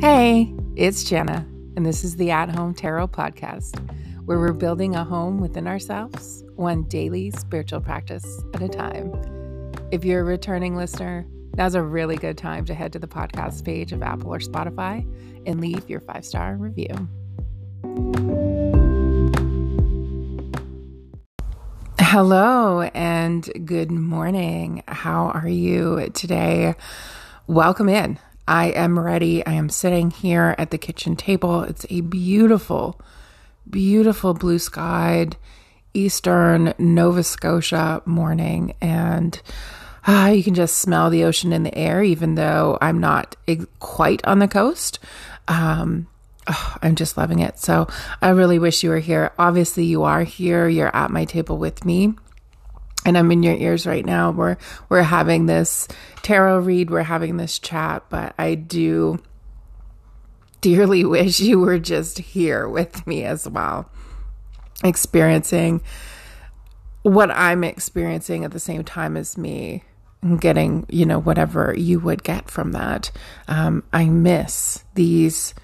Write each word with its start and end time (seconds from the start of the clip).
Hey, 0.00 0.50
it's 0.76 1.04
Jenna, 1.04 1.46
and 1.76 1.84
this 1.84 2.04
is 2.04 2.16
the 2.16 2.30
At 2.30 2.48
Home 2.48 2.72
Tarot 2.72 3.08
Podcast, 3.08 3.78
where 4.24 4.38
we're 4.38 4.54
building 4.54 4.96
a 4.96 5.04
home 5.04 5.40
within 5.40 5.68
ourselves, 5.68 6.42
one 6.56 6.84
daily 6.84 7.30
spiritual 7.32 7.82
practice 7.82 8.42
at 8.54 8.62
a 8.62 8.68
time. 8.68 9.12
If 9.90 10.02
you're 10.02 10.22
a 10.22 10.24
returning 10.24 10.74
listener, 10.74 11.26
now's 11.54 11.74
a 11.74 11.82
really 11.82 12.16
good 12.16 12.38
time 12.38 12.64
to 12.64 12.74
head 12.74 12.94
to 12.94 12.98
the 12.98 13.06
podcast 13.06 13.62
page 13.62 13.92
of 13.92 14.02
Apple 14.02 14.32
or 14.32 14.38
Spotify 14.38 15.06
and 15.44 15.60
leave 15.60 15.90
your 15.90 16.00
five 16.00 16.24
star 16.24 16.56
review. 16.56 16.88
Hello 21.98 22.80
and 22.94 23.50
good 23.66 23.90
morning. 23.90 24.82
How 24.88 25.26
are 25.26 25.46
you 25.46 26.08
today? 26.14 26.74
Welcome 27.46 27.90
in. 27.90 28.18
I 28.50 28.70
am 28.70 28.98
ready. 28.98 29.46
I 29.46 29.52
am 29.52 29.68
sitting 29.68 30.10
here 30.10 30.56
at 30.58 30.72
the 30.72 30.76
kitchen 30.76 31.14
table. 31.14 31.62
It's 31.62 31.86
a 31.88 32.00
beautiful, 32.00 33.00
beautiful 33.70 34.34
blue 34.34 34.58
skied 34.58 35.36
eastern 35.94 36.74
Nova 36.76 37.22
Scotia 37.22 38.02
morning, 38.06 38.74
and 38.80 39.40
uh, 40.04 40.32
you 40.34 40.42
can 40.42 40.54
just 40.54 40.78
smell 40.78 41.10
the 41.10 41.22
ocean 41.22 41.52
in 41.52 41.62
the 41.62 41.78
air, 41.78 42.02
even 42.02 42.34
though 42.34 42.76
I'm 42.80 42.98
not 42.98 43.36
quite 43.78 44.20
on 44.26 44.40
the 44.40 44.48
coast. 44.48 44.98
Um, 45.46 46.08
oh, 46.48 46.76
I'm 46.82 46.96
just 46.96 47.16
loving 47.16 47.38
it. 47.38 47.56
So 47.60 47.86
I 48.20 48.30
really 48.30 48.58
wish 48.58 48.82
you 48.82 48.90
were 48.90 48.98
here. 48.98 49.30
Obviously, 49.38 49.84
you 49.84 50.02
are 50.02 50.24
here. 50.24 50.68
You're 50.68 50.94
at 50.94 51.12
my 51.12 51.24
table 51.24 51.56
with 51.56 51.84
me 51.84 52.14
and 53.04 53.16
I'm 53.16 53.30
in 53.32 53.42
your 53.42 53.54
ears 53.54 53.86
right 53.86 54.04
now. 54.04 54.30
We're 54.30 54.56
we're 54.88 55.02
having 55.02 55.46
this 55.46 55.88
tarot 56.22 56.60
read, 56.60 56.90
we're 56.90 57.02
having 57.02 57.36
this 57.36 57.58
chat, 57.58 58.04
but 58.08 58.34
I 58.38 58.54
do 58.54 59.22
dearly 60.60 61.04
wish 61.06 61.40
you 61.40 61.58
were 61.58 61.78
just 61.78 62.18
here 62.18 62.68
with 62.68 63.06
me 63.06 63.24
as 63.24 63.48
well, 63.48 63.90
experiencing 64.84 65.82
what 67.02 67.30
I'm 67.30 67.64
experiencing 67.64 68.44
at 68.44 68.50
the 68.50 68.60
same 68.60 68.84
time 68.84 69.16
as 69.16 69.38
me 69.38 69.84
and 70.22 70.40
getting, 70.40 70.84
you 70.90 71.06
know, 71.06 71.18
whatever 71.18 71.74
you 71.76 71.98
would 72.00 72.22
get 72.22 72.50
from 72.50 72.72
that. 72.72 73.10
Um, 73.48 73.84
I 73.92 74.06
miss 74.06 74.84
these 74.94 75.54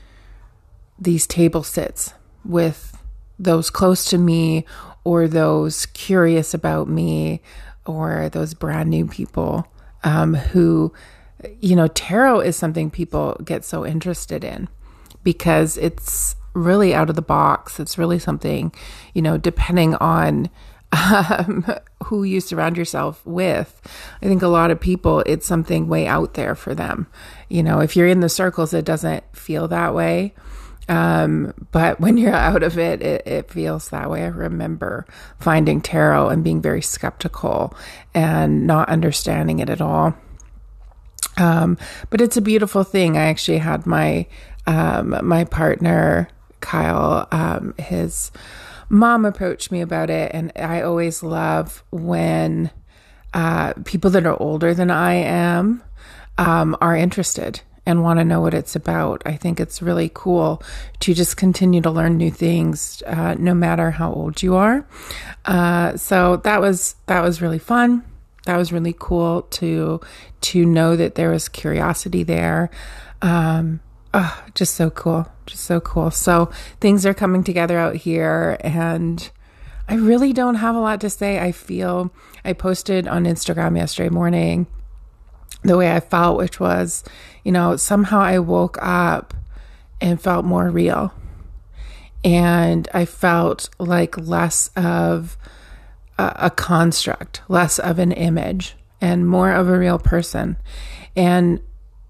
these 0.99 1.27
table 1.27 1.63
sits 1.63 2.15
with 2.43 2.97
those 3.39 3.69
close 3.69 4.07
to 4.07 4.17
me 4.17 4.65
or 5.07 5.29
those 5.29 5.87
curious 5.87 6.53
about 6.53 6.89
me 6.89 7.41
or 7.85 8.29
those 8.31 8.55
brand 8.55 8.91
new 8.91 9.07
people 9.07 9.65
um, 10.03 10.35
who, 10.35 10.93
you 11.61 11.77
know, 11.77 11.87
tarot 11.87 12.41
is 12.41 12.57
something 12.57 12.91
people 12.91 13.41
get 13.45 13.65
so 13.65 13.87
interested 13.87 14.43
in 14.43 14.69
because 15.23 15.79
it's 15.79 16.35
really 16.55 16.93
out 16.93 17.09
of 17.09 17.15
the 17.15 17.23
box. 17.23 17.79
It's 17.79 17.97
really 17.97 18.19
something, 18.19 18.75
you 19.15 19.23
know, 19.23 19.39
depending 19.39 19.95
on 19.95 20.51
um, 20.91 21.65
who 22.07 22.25
you 22.25 22.41
surround 22.41 22.77
yourself 22.77 23.25
with. 23.25 23.81
I 24.21 24.27
think 24.27 24.43
a 24.43 24.49
lot 24.49 24.73
of 24.73 24.81
people, 24.81 25.21
it's 25.21 25.47
something 25.47 25.87
way 25.87 26.09
out 26.09 26.35
there 26.35 26.57
for 26.57 26.75
them. 26.75 27.07
You 27.49 27.63
know, 27.63 27.79
if 27.79 27.95
you're 27.95 28.09
in 28.09 28.19
the 28.19 28.29
circles, 28.29 28.75
it 28.75 28.85
doesn't 28.85 29.23
feel 29.37 29.69
that 29.69 29.95
way. 29.95 30.35
Um, 30.89 31.53
but 31.73 32.01
when 32.01 32.17
you're 32.17 32.33
out 32.33 32.63
of 32.63 32.79
it, 32.79 33.03
it, 33.03 33.27
it 33.27 33.51
feels 33.51 33.89
that 33.91 34.11
way. 34.11 34.23
I 34.23 34.29
remember 34.29 35.07
finding 35.41 35.81
tarot 35.81 36.29
and 36.29 36.45
being 36.45 36.63
very 36.63 36.83
skeptical 36.83 37.75
and 38.15 38.67
not 38.67 38.89
understanding 38.89 39.59
it 39.59 39.69
at 39.69 39.81
all. 39.81 40.15
Um, 41.39 41.77
but 42.09 42.21
it's 42.21 42.37
a 42.37 42.43
beautiful 42.43 42.85
thing. 42.85 43.17
I 43.17 43.27
actually 43.27 43.59
had 43.59 43.87
my 43.87 44.27
um, 44.67 45.17
my 45.23 45.45
partner 45.45 46.29
Kyle, 46.61 47.29
um, 47.31 47.75
his 47.79 48.33
mom 48.89 49.25
approached 49.25 49.71
me 49.71 49.81
about 49.81 50.11
it, 50.11 50.31
and 50.35 50.53
I 50.57 50.83
always 50.83 51.23
love 51.23 51.85
when 51.91 52.71
uh, 53.35 53.75
people 53.85 54.11
that 54.11 54.27
are 54.27 54.41
older 54.41 54.75
than 54.75 54.91
I 54.91 55.15
am 55.15 55.83
um, 56.39 56.77
are 56.81 56.97
interested 56.97 57.61
and 57.87 58.03
want 58.03 58.19
to 58.19 58.25
know 58.25 58.41
what 58.41 58.53
it's 58.53 58.75
about. 58.75 59.23
I 59.25 59.37
think 59.37 59.61
it's 59.61 59.81
really 59.81 60.11
cool 60.13 60.63
to 61.01 61.15
just 61.15 61.37
continue 61.37 61.81
to 61.81 61.91
learn 61.91 62.17
new 62.17 62.33
things, 62.33 63.03
uh, 63.07 63.37
no 63.39 63.55
matter 63.55 63.93
how 63.93 64.13
old 64.13 64.43
you 64.43 64.57
are. 64.57 64.87
Uh, 65.45 65.97
so 65.97 66.37
that 66.39 66.61
was 66.61 66.97
that 67.07 67.23
was 67.23 67.41
really 67.41 67.61
fun. 67.61 68.05
That 68.45 68.57
was 68.57 68.73
really 68.73 68.95
cool 68.99 69.43
to 69.43 70.01
to 70.43 70.67
know 70.67 70.97
that 70.97 71.15
there 71.15 71.31
was 71.31 71.49
curiosity 71.49 72.25
there. 72.25 72.71
Um, 73.23 73.81
oh, 74.13 74.45
just 74.55 74.75
so 74.75 74.91
cool, 74.91 75.27
just 75.47 75.65
so 75.65 75.81
cool. 75.81 76.11
So 76.11 76.51
things 76.81 77.07
are 77.07 77.15
coming 77.15 77.45
together 77.45 77.79
out 77.79 77.95
here, 77.95 78.57
and 78.61 79.31
I 79.89 79.95
really 79.95 80.33
don't 80.33 80.57
have 80.57 80.75
a 80.75 80.81
lot 80.81 81.01
to 81.03 81.11
say. 81.11 81.39
I 81.39 81.53
feel 81.53 82.13
I 82.45 82.53
posted 82.53 83.07
on 83.07 83.25
Instagram 83.25 83.77
yesterday 83.77 84.11
morning 84.11 84.67
the 85.67 85.77
way 85.77 85.93
I 85.93 86.01
felt, 86.01 86.39
which 86.39 86.61
was, 86.61 87.05
you 87.45 87.53
know, 87.53 87.77
somehow 87.77 88.21
I 88.21 88.39
woke 88.39 88.79
up 88.81 89.35
and 90.01 90.21
felt 90.21 90.45
more 90.45 90.71
real. 90.71 91.13
And 92.25 92.89
I 92.93 93.05
felt 93.05 93.69
like 93.79 94.19
less 94.19 94.71
of 94.77 95.37
a, 96.19 96.33
a 96.37 96.51
construct, 96.51 97.43
less 97.49 97.79
of 97.79 97.99
an 97.99 98.13
image, 98.13 98.75
and 99.01 99.29
more 99.29 99.53
of 99.53 99.69
a 99.69 99.79
real 99.79 99.99
person. 99.99 100.57
And 101.15 101.61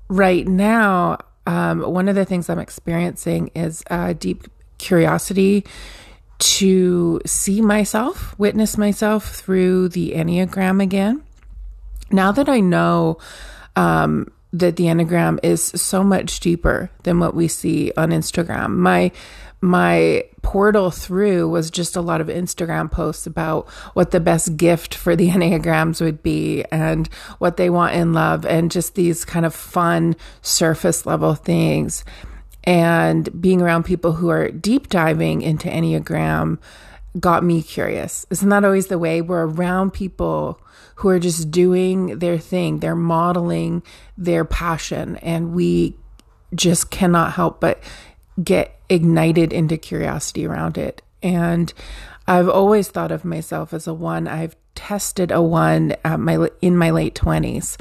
right 0.09 0.47
now, 0.47 1.19
um, 1.47 1.83
one 1.83 2.09
of 2.09 2.15
the 2.15 2.25
things 2.25 2.49
I'm 2.49 2.59
experiencing 2.59 3.51
is 3.55 3.83
a 3.89 4.15
deep 4.15 4.47
curiosity 4.79 5.65
to 6.39 7.21
see 7.25 7.61
myself, 7.61 8.39
witness 8.39 8.77
myself 8.77 9.35
through 9.35 9.89
the 9.89 10.13
Enneagram 10.13 10.83
again 10.83 11.26
now 12.11 12.33
that 12.33 12.49
I 12.49 12.61
know 12.61 13.19
um, 13.75 14.33
that 14.53 14.77
the 14.77 14.85
Enneagram 14.85 15.39
is 15.43 15.63
so 15.63 16.03
much 16.03 16.41
deeper 16.41 16.91
than 17.03 17.19
what 17.21 17.35
we 17.35 17.49
see 17.49 17.93
on 17.97 18.11
Instagram, 18.11 18.77
my 18.77 19.13
my 19.63 20.23
portal 20.43 20.91
through 20.91 21.49
was 21.49 21.71
just 21.71 21.97
a 21.97 22.01
lot 22.01 22.21
of 22.21 22.29
Instagram 22.29 22.91
posts 22.91 23.27
about 23.27 23.69
what 23.95 24.11
the 24.11 24.21
best 24.21 24.57
gift 24.57 24.95
for 24.95 25.17
the 25.17 25.29
Enneagrams 25.31 26.01
would 26.01 26.23
be 26.23 26.65
and 26.71 27.09
what 27.39 27.57
they 27.57 27.71
want 27.71 27.95
in 27.95 28.13
love 28.13 28.45
and 28.45 28.71
just 28.71 28.95
these 28.95 29.25
kind 29.25 29.47
of 29.47 29.55
fun 29.55 30.15
surface 30.43 31.07
level 31.07 31.35
things. 31.35 32.05
And 32.65 33.41
being 33.41 33.63
around 33.63 33.85
people 33.85 34.13
who 34.13 34.29
are 34.29 34.51
deep 34.51 34.89
diving 34.89 35.43
into 35.43 35.69
Enneagram 35.69 36.59
got 37.19 37.45
me 37.45 37.63
curious. 37.63 38.27
Isn't 38.31 38.49
that 38.49 38.65
always 38.65 38.89
the 38.89 38.99
way? 38.99 39.21
We're 39.21 39.47
around 39.47 39.93
people 39.93 40.61
who 40.97 41.09
are 41.09 41.19
just 41.19 41.51
doing 41.51 42.19
their 42.19 42.39
thing, 42.39 42.81
they're 42.81 42.95
modeling 42.95 43.83
their 44.17 44.45
passion, 44.45 45.17
and 45.17 45.53
we 45.53 45.95
just 46.55 46.91
cannot 46.91 47.33
help 47.33 47.61
but 47.61 47.83
get 48.43 48.79
ignited 48.89 49.53
into 49.53 49.77
curiosity 49.77 50.47
around 50.47 50.79
it. 50.79 51.03
And 51.23 51.73
I've 52.27 52.49
always 52.49 52.89
thought 52.89 53.13
of 53.13 53.25
myself 53.25 53.73
as 53.73 53.87
a 53.87 53.95
one. 53.95 54.27
I've 54.27 54.57
tested 54.75 55.31
a 55.31 55.43
one 55.43 55.95
at 56.05 56.21
my 56.21 56.49
in 56.61 56.77
my 56.77 56.91
late 56.91 57.15
twenties. 57.15 57.77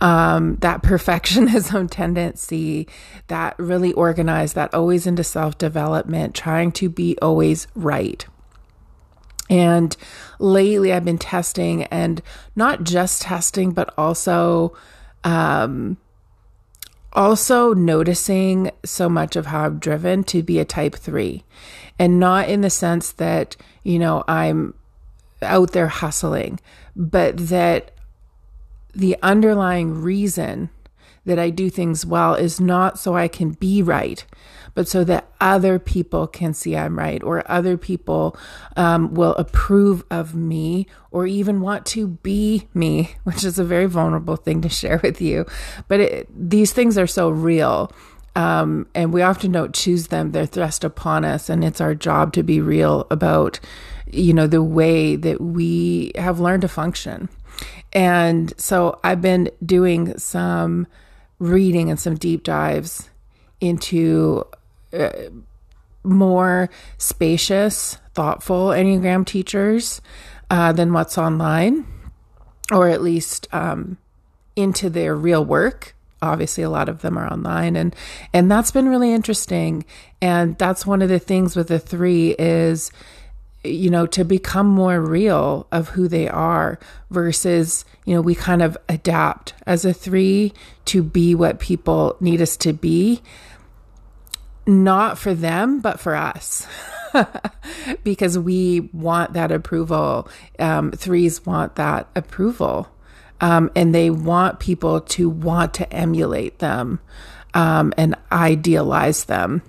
Um, 0.00 0.56
that 0.56 0.82
perfectionism 0.82 1.88
tendency, 1.90 2.88
that 3.28 3.54
really 3.56 3.92
organized, 3.92 4.56
that 4.56 4.74
always 4.74 5.06
into 5.06 5.22
self 5.22 5.58
development, 5.58 6.34
trying 6.34 6.72
to 6.72 6.88
be 6.88 7.16
always 7.22 7.68
right. 7.76 8.26
And 9.52 9.94
lately 10.38 10.94
I've 10.94 11.04
been 11.04 11.18
testing 11.18 11.84
and 11.84 12.22
not 12.56 12.84
just 12.84 13.20
testing, 13.20 13.72
but 13.72 13.92
also, 13.98 14.74
um, 15.24 15.98
also 17.12 17.74
noticing 17.74 18.70
so 18.82 19.10
much 19.10 19.36
of 19.36 19.46
how 19.46 19.66
I'm 19.66 19.78
driven 19.78 20.24
to 20.24 20.42
be 20.42 20.58
a 20.58 20.64
type 20.64 20.94
three. 20.94 21.44
And 21.98 22.18
not 22.18 22.48
in 22.48 22.62
the 22.62 22.70
sense 22.70 23.12
that, 23.12 23.54
you 23.82 23.98
know, 23.98 24.24
I'm 24.26 24.72
out 25.42 25.72
there 25.72 25.88
hustling, 25.88 26.58
but 26.96 27.36
that 27.36 27.90
the 28.94 29.18
underlying 29.22 30.00
reason 30.00 30.70
that 31.26 31.38
I 31.38 31.50
do 31.50 31.68
things 31.68 32.06
well 32.06 32.34
is 32.34 32.58
not 32.58 32.98
so 32.98 33.14
I 33.16 33.28
can 33.28 33.50
be 33.50 33.82
right, 33.82 34.24
but 34.74 34.88
so 34.88 35.04
that 35.04 35.28
other 35.40 35.78
people 35.78 36.26
can 36.26 36.54
see 36.54 36.76
I'm 36.76 36.98
right 36.98 37.22
or 37.22 37.48
other 37.50 37.76
people 37.76 38.36
um, 38.76 39.14
will 39.14 39.34
approve 39.34 40.04
of 40.10 40.34
me 40.34 40.86
or 41.10 41.26
even 41.26 41.60
want 41.60 41.86
to 41.86 42.06
be 42.06 42.68
me, 42.74 43.14
which 43.24 43.44
is 43.44 43.58
a 43.58 43.64
very 43.64 43.86
vulnerable 43.86 44.36
thing 44.36 44.62
to 44.62 44.68
share 44.68 45.00
with 45.02 45.20
you. 45.20 45.46
But 45.88 46.00
it, 46.00 46.28
these 46.34 46.72
things 46.72 46.96
are 46.98 47.06
so 47.06 47.30
real. 47.30 47.92
Um, 48.34 48.86
and 48.94 49.12
we 49.12 49.20
often 49.20 49.52
don't 49.52 49.74
choose 49.74 50.06
them. 50.06 50.32
They're 50.32 50.46
thrust 50.46 50.84
upon 50.84 51.26
us, 51.26 51.50
and 51.50 51.62
it's 51.62 51.82
our 51.82 51.94
job 51.94 52.32
to 52.32 52.42
be 52.42 52.62
real 52.62 53.06
about, 53.10 53.60
you 54.10 54.32
know, 54.32 54.46
the 54.46 54.62
way 54.62 55.16
that 55.16 55.38
we 55.38 56.12
have 56.16 56.40
learned 56.40 56.62
to 56.62 56.68
function. 56.68 57.28
And 57.92 58.58
so 58.58 58.98
I've 59.04 59.20
been 59.20 59.50
doing 59.64 60.16
some 60.16 60.86
reading 61.38 61.90
and 61.90 62.00
some 62.00 62.14
deep 62.14 62.42
dives 62.42 63.10
into 63.60 64.44
more 66.04 66.68
spacious, 66.98 67.98
thoughtful 68.14 68.68
Enneagram 68.68 69.26
teachers 69.26 70.00
uh, 70.50 70.72
than 70.72 70.92
what's 70.92 71.16
online, 71.16 71.86
or 72.70 72.88
at 72.88 73.02
least 73.02 73.48
um, 73.52 73.98
into 74.56 74.90
their 74.90 75.14
real 75.14 75.44
work. 75.44 75.94
Obviously, 76.20 76.62
a 76.62 76.70
lot 76.70 76.88
of 76.88 77.02
them 77.02 77.18
are 77.18 77.26
online, 77.26 77.74
and 77.74 77.96
and 78.32 78.50
that's 78.50 78.70
been 78.70 78.88
really 78.88 79.12
interesting. 79.12 79.84
And 80.20 80.56
that's 80.56 80.86
one 80.86 81.02
of 81.02 81.08
the 81.08 81.18
things 81.18 81.56
with 81.56 81.68
the 81.68 81.80
three 81.80 82.36
is 82.38 82.92
you 83.64 83.90
know, 83.90 84.06
to 84.06 84.24
become 84.24 84.66
more 84.66 85.00
real 85.00 85.66
of 85.70 85.90
who 85.90 86.08
they 86.08 86.28
are 86.28 86.78
versus, 87.10 87.84
you 88.04 88.14
know, 88.14 88.20
we 88.20 88.34
kind 88.34 88.60
of 88.60 88.76
adapt 88.88 89.54
as 89.66 89.84
a 89.84 89.92
three 89.92 90.52
to 90.84 91.02
be 91.02 91.34
what 91.34 91.60
people 91.60 92.16
need 92.20 92.42
us 92.42 92.56
to 92.56 92.72
be 92.72 93.22
not 94.66 95.18
for 95.18 95.34
them, 95.34 95.80
but 95.80 96.00
for 96.00 96.14
us. 96.14 96.66
because 98.04 98.38
we 98.38 98.80
want 98.92 99.34
that 99.34 99.52
approval. 99.52 100.28
Um, 100.58 100.92
threes 100.92 101.44
want 101.44 101.76
that 101.76 102.08
approval. 102.14 102.88
Um, 103.40 103.70
and 103.74 103.94
they 103.94 104.08
want 104.08 104.60
people 104.60 105.00
to 105.00 105.28
want 105.28 105.74
to 105.74 105.92
emulate 105.92 106.60
them 106.60 107.00
um, 107.54 107.92
and 107.96 108.14
idealize 108.30 109.24
them. 109.24 109.62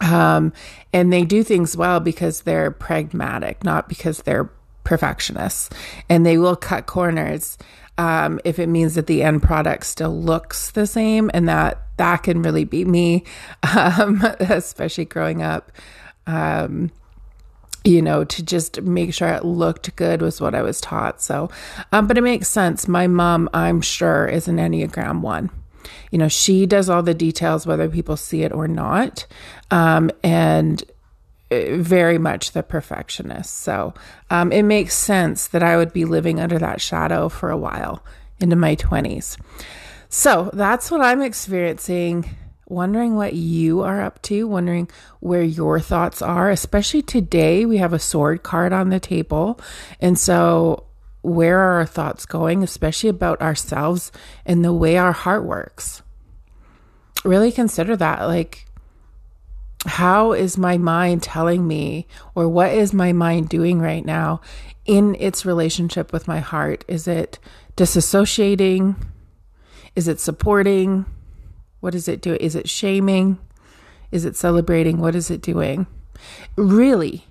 Um, 0.00 0.52
and 0.92 1.12
they 1.12 1.24
do 1.24 1.42
things 1.42 1.76
well 1.76 2.00
because 2.00 2.42
they're 2.42 2.70
pragmatic, 2.70 3.64
not 3.64 3.88
because 3.88 4.22
they're 4.22 4.50
perfectionists. 4.84 5.68
And 6.08 6.24
they 6.24 6.38
will 6.38 6.56
cut 6.56 6.86
corners 6.86 7.58
um, 8.00 8.40
if 8.46 8.58
it 8.58 8.68
means 8.68 8.94
that 8.94 9.06
the 9.06 9.22
end 9.22 9.42
product 9.42 9.84
still 9.84 10.18
looks 10.18 10.70
the 10.70 10.86
same, 10.86 11.30
and 11.34 11.46
that 11.50 11.82
that 11.98 12.22
can 12.22 12.40
really 12.40 12.64
be 12.64 12.82
me, 12.86 13.24
um, 13.76 14.22
especially 14.40 15.04
growing 15.04 15.42
up. 15.42 15.70
Um, 16.26 16.90
you 17.84 18.00
know, 18.00 18.24
to 18.24 18.42
just 18.42 18.80
make 18.82 19.12
sure 19.12 19.28
it 19.28 19.44
looked 19.44 19.94
good 19.96 20.22
was 20.22 20.40
what 20.40 20.54
I 20.54 20.62
was 20.62 20.80
taught. 20.80 21.20
So, 21.20 21.50
um, 21.92 22.06
but 22.06 22.16
it 22.16 22.22
makes 22.22 22.48
sense. 22.48 22.88
My 22.88 23.06
mom, 23.06 23.50
I'm 23.52 23.82
sure, 23.82 24.26
is 24.26 24.48
an 24.48 24.56
Enneagram 24.56 25.20
one. 25.20 25.50
You 26.10 26.18
know, 26.18 26.28
she 26.28 26.66
does 26.66 26.88
all 26.88 27.02
the 27.02 27.14
details, 27.14 27.66
whether 27.66 27.88
people 27.88 28.16
see 28.16 28.42
it 28.42 28.52
or 28.52 28.68
not. 28.68 29.26
Um, 29.70 30.10
and 30.22 30.82
very 31.50 32.18
much 32.18 32.52
the 32.52 32.62
perfectionist. 32.62 33.58
So 33.58 33.94
um, 34.30 34.52
it 34.52 34.62
makes 34.62 34.94
sense 34.94 35.48
that 35.48 35.62
I 35.62 35.76
would 35.76 35.92
be 35.92 36.04
living 36.04 36.40
under 36.40 36.58
that 36.58 36.80
shadow 36.80 37.28
for 37.28 37.50
a 37.50 37.56
while 37.56 38.04
into 38.38 38.56
my 38.56 38.76
20s. 38.76 39.36
So 40.08 40.50
that's 40.52 40.90
what 40.90 41.00
I'm 41.00 41.22
experiencing. 41.22 42.36
Wondering 42.66 43.16
what 43.16 43.34
you 43.34 43.80
are 43.80 44.00
up 44.00 44.22
to, 44.22 44.46
wondering 44.46 44.88
where 45.18 45.42
your 45.42 45.80
thoughts 45.80 46.22
are, 46.22 46.50
especially 46.50 47.02
today. 47.02 47.64
We 47.64 47.78
have 47.78 47.92
a 47.92 47.98
sword 47.98 48.44
card 48.44 48.72
on 48.72 48.90
the 48.90 49.00
table. 49.00 49.60
And 50.00 50.16
so, 50.16 50.84
where 51.22 51.58
are 51.58 51.78
our 51.78 51.86
thoughts 51.86 52.26
going, 52.26 52.62
especially 52.62 53.10
about 53.10 53.42
ourselves 53.42 54.12
and 54.46 54.64
the 54.64 54.72
way 54.72 54.96
our 54.96 55.10
heart 55.10 55.44
works? 55.44 56.02
Really 57.24 57.50
consider 57.50 57.96
that. 57.96 58.22
Like, 58.22 58.69
how 59.86 60.32
is 60.32 60.58
my 60.58 60.76
mind 60.76 61.22
telling 61.22 61.66
me, 61.66 62.06
or 62.34 62.48
what 62.48 62.72
is 62.72 62.92
my 62.92 63.12
mind 63.12 63.48
doing 63.48 63.80
right 63.80 64.04
now 64.04 64.40
in 64.84 65.14
its 65.16 65.46
relationship 65.46 66.12
with 66.12 66.28
my 66.28 66.40
heart? 66.40 66.84
Is 66.86 67.08
it 67.08 67.38
disassociating? 67.76 68.96
Is 69.96 70.06
it 70.06 70.20
supporting? 70.20 71.06
What 71.80 71.94
is 71.94 72.08
it 72.08 72.20
doing? 72.20 72.38
Is 72.40 72.54
it 72.54 72.68
shaming? 72.68 73.38
Is 74.12 74.24
it 74.24 74.36
celebrating? 74.36 74.98
What 74.98 75.14
is 75.14 75.30
it 75.30 75.40
doing? 75.40 75.86
Really, 76.56 77.24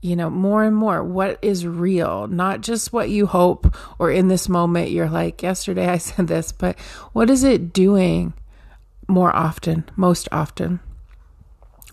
you 0.00 0.14
know, 0.14 0.30
more 0.30 0.62
and 0.62 0.76
more, 0.76 1.02
what 1.02 1.38
is 1.42 1.66
real? 1.66 2.28
Not 2.28 2.60
just 2.60 2.92
what 2.92 3.10
you 3.10 3.26
hope, 3.26 3.74
or 3.98 4.12
in 4.12 4.28
this 4.28 4.48
moment, 4.48 4.90
you're 4.90 5.10
like, 5.10 5.42
yesterday 5.42 5.88
I 5.88 5.98
said 5.98 6.28
this, 6.28 6.52
but 6.52 6.78
what 7.12 7.28
is 7.28 7.42
it 7.42 7.72
doing 7.72 8.34
more 9.08 9.34
often, 9.34 9.88
most 9.96 10.28
often? 10.30 10.78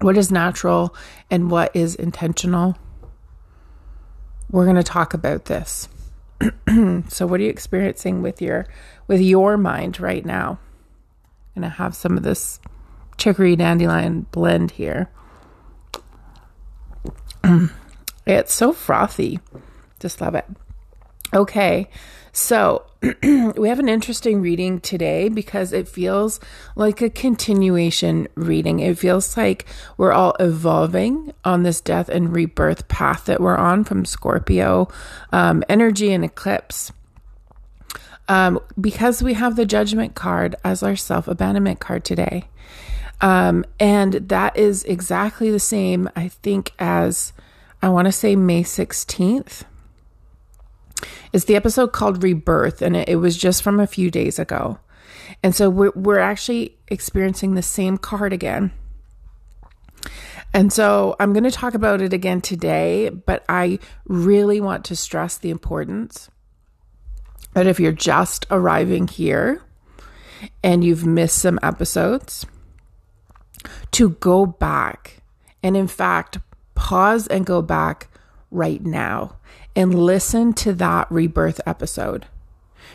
What 0.05 0.17
is 0.17 0.31
natural 0.31 0.95
and 1.31 1.49
what 1.49 1.75
is 1.75 1.95
intentional. 1.95 2.77
We're 4.51 4.65
going 4.65 4.75
to 4.75 4.83
talk 4.83 5.15
about 5.15 5.45
this. 5.45 5.89
so 7.07 7.25
what 7.25 7.39
are 7.39 7.43
you 7.43 7.49
experiencing 7.49 8.21
with 8.21 8.39
your 8.39 8.67
with 9.07 9.19
your 9.19 9.57
mind 9.57 9.99
right 9.99 10.23
now? 10.23 10.59
I'm 11.55 11.63
going 11.63 11.71
to 11.71 11.77
have 11.77 11.95
some 11.95 12.17
of 12.17 12.21
this 12.21 12.59
chicory 13.17 13.55
dandelion 13.55 14.27
blend 14.29 14.71
here. 14.71 15.09
it's 18.27 18.53
so 18.53 18.73
frothy. 18.73 19.39
Just 19.99 20.21
love 20.21 20.35
it. 20.35 20.45
Okay. 21.35 21.89
So, 22.31 22.85
we 23.23 23.69
have 23.69 23.79
an 23.79 23.89
interesting 23.89 24.41
reading 24.41 24.79
today 24.79 25.29
because 25.29 25.73
it 25.73 25.87
feels 25.87 26.39
like 26.75 27.01
a 27.01 27.09
continuation 27.09 28.27
reading. 28.35 28.79
It 28.79 28.97
feels 28.97 29.35
like 29.37 29.65
we're 29.97 30.13
all 30.13 30.35
evolving 30.39 31.33
on 31.43 31.63
this 31.63 31.81
death 31.81 32.09
and 32.09 32.33
rebirth 32.33 32.87
path 32.87 33.25
that 33.25 33.41
we're 33.41 33.57
on 33.57 33.83
from 33.83 34.05
Scorpio 34.05 34.87
um, 35.31 35.63
energy 35.69 36.11
and 36.13 36.23
eclipse. 36.23 36.91
Um, 38.27 38.59
because 38.79 39.21
we 39.21 39.33
have 39.33 39.55
the 39.55 39.65
judgment 39.65 40.15
card 40.15 40.55
as 40.63 40.83
our 40.83 40.95
self 40.95 41.27
abandonment 41.27 41.79
card 41.79 42.03
today. 42.03 42.45
Um, 43.21 43.65
and 43.79 44.13
that 44.13 44.57
is 44.57 44.83
exactly 44.85 45.51
the 45.51 45.59
same, 45.59 46.09
I 46.15 46.29
think, 46.29 46.71
as 46.79 47.33
I 47.81 47.89
want 47.89 48.07
to 48.07 48.11
say 48.11 48.35
May 48.35 48.63
16th 48.63 49.63
it's 51.33 51.45
the 51.45 51.55
episode 51.55 51.91
called 51.91 52.23
Rebirth, 52.23 52.81
and 52.81 52.95
it, 52.95 53.09
it 53.09 53.15
was 53.17 53.37
just 53.37 53.63
from 53.63 53.79
a 53.79 53.87
few 53.87 54.11
days 54.11 54.39
ago. 54.39 54.79
And 55.43 55.55
so 55.55 55.69
we're, 55.69 55.91
we're 55.95 56.19
actually 56.19 56.77
experiencing 56.87 57.55
the 57.55 57.61
same 57.61 57.97
card 57.97 58.33
again. 58.33 58.71
And 60.53 60.71
so 60.71 61.15
I'm 61.19 61.33
going 61.33 61.43
to 61.43 61.51
talk 61.51 61.73
about 61.73 62.01
it 62.01 62.13
again 62.13 62.41
today, 62.41 63.09
but 63.09 63.43
I 63.49 63.79
really 64.05 64.61
want 64.61 64.85
to 64.85 64.95
stress 64.95 65.37
the 65.37 65.49
importance 65.49 66.29
that 67.53 67.67
if 67.67 67.79
you're 67.79 67.91
just 67.91 68.45
arriving 68.49 69.07
here 69.07 69.61
and 70.63 70.83
you've 70.83 71.05
missed 71.05 71.39
some 71.39 71.59
episodes, 71.61 72.45
to 73.91 74.09
go 74.09 74.45
back 74.45 75.23
and, 75.63 75.75
in 75.75 75.87
fact, 75.87 76.37
pause 76.75 77.27
and 77.27 77.45
go 77.45 77.61
back 77.61 78.09
right 78.51 78.83
now 78.83 79.37
and 79.75 79.93
listen 79.93 80.53
to 80.53 80.73
that 80.73 81.11
rebirth 81.11 81.59
episode. 81.65 82.25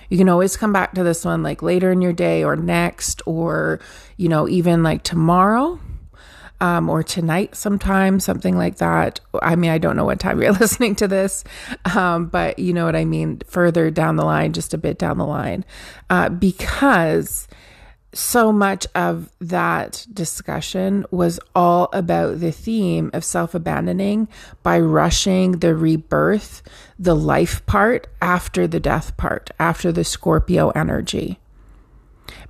You 0.08 0.18
can 0.18 0.28
always 0.28 0.56
come 0.56 0.72
back 0.72 0.94
to 0.94 1.04
this 1.04 1.24
one 1.24 1.42
like 1.42 1.62
later 1.62 1.92
in 1.92 2.02
your 2.02 2.12
day 2.12 2.42
or 2.42 2.56
next, 2.56 3.22
or, 3.26 3.80
you 4.16 4.28
know, 4.28 4.48
even 4.48 4.82
like 4.82 5.02
tomorrow 5.02 5.78
um, 6.60 6.90
or 6.90 7.02
tonight 7.02 7.54
sometime, 7.54 8.20
something 8.20 8.56
like 8.56 8.76
that. 8.76 9.20
I 9.40 9.56
mean, 9.56 9.70
I 9.70 9.78
don't 9.78 9.96
know 9.96 10.04
what 10.04 10.20
time 10.20 10.40
you're 10.42 10.52
listening 10.60 10.94
to 10.96 11.08
this, 11.08 11.44
um, 11.94 12.26
but 12.26 12.58
you 12.58 12.72
know 12.72 12.84
what 12.84 12.96
I 12.96 13.04
mean, 13.04 13.40
further 13.46 13.90
down 13.90 14.16
the 14.16 14.24
line, 14.24 14.52
just 14.52 14.74
a 14.74 14.78
bit 14.78 14.98
down 14.98 15.18
the 15.18 15.26
line, 15.26 15.64
uh, 16.10 16.28
because 16.28 17.48
so 18.12 18.50
much 18.50 18.86
of 18.94 19.30
that 19.40 20.06
discussion 20.12 21.06
was 21.10 21.38
all 21.54 21.88
about 21.92 22.40
the 22.40 22.50
theme 22.50 23.10
of 23.12 23.24
self 23.24 23.54
abandoning 23.54 24.28
by 24.62 24.80
rushing 24.80 25.52
the 25.52 25.74
rebirth, 25.74 26.62
the 26.98 27.14
life 27.14 27.64
part 27.66 28.08
after 28.20 28.66
the 28.66 28.80
death 28.80 29.16
part, 29.16 29.50
after 29.58 29.92
the 29.92 30.04
Scorpio 30.04 30.70
energy. 30.70 31.38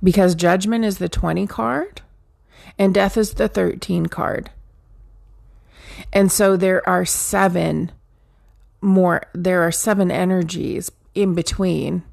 Because 0.03 0.33
judgment 0.33 0.83
is 0.83 0.97
the 0.97 1.09
20 1.09 1.45
card 1.45 2.01
and 2.77 2.93
death 2.93 3.17
is 3.17 3.35
the 3.35 3.47
13 3.47 4.07
card. 4.07 4.49
And 6.11 6.31
so 6.31 6.57
there 6.57 6.87
are 6.89 7.05
seven 7.05 7.91
more, 8.81 9.21
there 9.33 9.61
are 9.61 9.71
seven 9.71 10.09
energies 10.09 10.91
in 11.13 11.35
between 11.35 12.03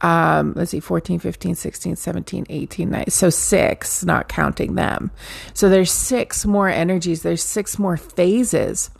um, 0.00 0.52
let's 0.54 0.70
see, 0.70 0.80
14, 0.80 1.18
15, 1.18 1.54
16, 1.54 1.96
17, 1.96 2.46
18, 2.48 2.90
19. 2.90 3.10
So 3.10 3.30
six, 3.30 4.04
not 4.04 4.28
counting 4.28 4.74
them. 4.74 5.10
So 5.54 5.68
there's 5.68 5.92
six 5.92 6.44
more 6.44 6.68
energies, 6.68 7.22
there's 7.22 7.42
six 7.42 7.78
more 7.78 7.96
phases 7.96 8.90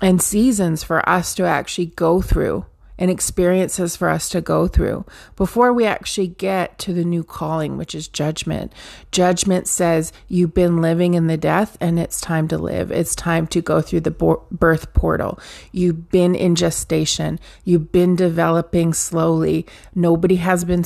and 0.00 0.20
seasons 0.20 0.82
for 0.82 1.08
us 1.08 1.34
to 1.36 1.44
actually 1.44 1.86
go 1.86 2.20
through 2.20 2.66
and 2.98 3.10
experiences 3.10 3.96
for 3.96 4.08
us 4.08 4.28
to 4.28 4.40
go 4.40 4.66
through 4.68 5.04
before 5.36 5.72
we 5.72 5.84
actually 5.84 6.28
get 6.28 6.78
to 6.78 6.92
the 6.92 7.04
new 7.04 7.24
calling, 7.24 7.76
which 7.76 7.94
is 7.94 8.06
judgment. 8.06 8.72
Judgment 9.10 9.66
says 9.66 10.12
you've 10.28 10.54
been 10.54 10.80
living 10.80 11.14
in 11.14 11.26
the 11.26 11.36
death 11.36 11.76
and 11.80 11.98
it's 11.98 12.20
time 12.20 12.46
to 12.48 12.58
live. 12.58 12.90
It's 12.90 13.14
time 13.14 13.46
to 13.48 13.60
go 13.60 13.80
through 13.80 14.00
the 14.00 14.38
birth 14.50 14.92
portal. 14.94 15.38
You've 15.72 16.08
been 16.10 16.34
in 16.34 16.54
gestation. 16.54 17.40
You've 17.64 17.90
been 17.90 18.14
developing 18.16 18.92
slowly. 18.92 19.66
Nobody 19.94 20.36
has 20.36 20.64
been 20.64 20.84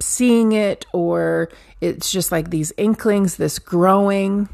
seeing 0.00 0.52
it 0.52 0.86
or 0.92 1.48
it's 1.80 2.10
just 2.10 2.32
like 2.32 2.50
these 2.50 2.72
inklings, 2.76 3.36
this 3.36 3.58
growing. 3.58 4.48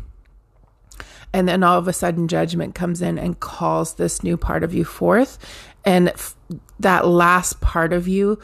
And 1.33 1.49
then 1.49 1.63
all 1.63 1.79
of 1.79 1.87
a 1.87 1.93
sudden, 1.93 2.27
judgment 2.27 2.75
comes 2.75 3.01
in 3.01 3.17
and 3.17 3.39
calls 3.39 3.95
this 3.95 4.25
new 4.25 4.37
part 4.37 4.65
of 4.65 4.75
you 4.75 4.85
forth. 4.85 5.39
And 5.85 6.09
f- 6.09 6.35
that 6.79 7.07
last 7.07 7.61
part 7.61 7.93
of 7.93 8.09
you 8.09 8.39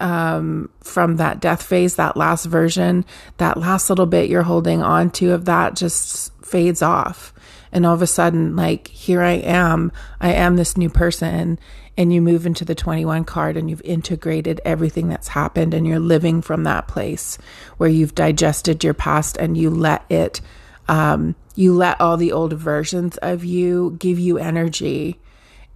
um, 0.00 0.70
from 0.80 1.16
that 1.16 1.40
death 1.40 1.62
phase, 1.62 1.96
that 1.96 2.16
last 2.16 2.46
version, 2.46 3.04
that 3.38 3.56
last 3.56 3.90
little 3.90 4.06
bit 4.06 4.30
you're 4.30 4.42
holding 4.42 4.82
on 4.82 5.10
to 5.12 5.32
of 5.32 5.44
that 5.46 5.76
just 5.76 6.32
fades 6.44 6.82
off. 6.82 7.32
And 7.72 7.84
all 7.84 7.94
of 7.94 8.02
a 8.02 8.06
sudden, 8.06 8.56
like, 8.56 8.88
here 8.88 9.22
I 9.22 9.32
am, 9.32 9.92
I 10.20 10.32
am 10.32 10.56
this 10.56 10.76
new 10.76 10.88
person. 10.88 11.58
And 11.96 12.12
you 12.12 12.22
move 12.22 12.46
into 12.46 12.64
the 12.64 12.76
21 12.76 13.24
card 13.24 13.56
and 13.56 13.68
you've 13.68 13.82
integrated 13.82 14.60
everything 14.64 15.08
that's 15.08 15.28
happened 15.28 15.74
and 15.74 15.84
you're 15.86 15.98
living 15.98 16.42
from 16.42 16.62
that 16.62 16.86
place 16.86 17.38
where 17.76 17.88
you've 17.88 18.14
digested 18.14 18.84
your 18.84 18.94
past 18.94 19.36
and 19.36 19.56
you 19.58 19.68
let 19.68 20.04
it, 20.08 20.40
um, 20.86 21.34
you 21.56 21.74
let 21.74 22.00
all 22.00 22.16
the 22.16 22.30
old 22.30 22.52
versions 22.52 23.16
of 23.16 23.44
you 23.44 23.96
give 23.98 24.18
you 24.18 24.38
energy 24.38 25.18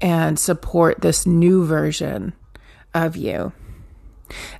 and 0.02 0.38
support 0.38 1.00
this 1.00 1.24
new 1.24 1.64
version 1.64 2.32
of 2.92 3.16
you. 3.16 3.52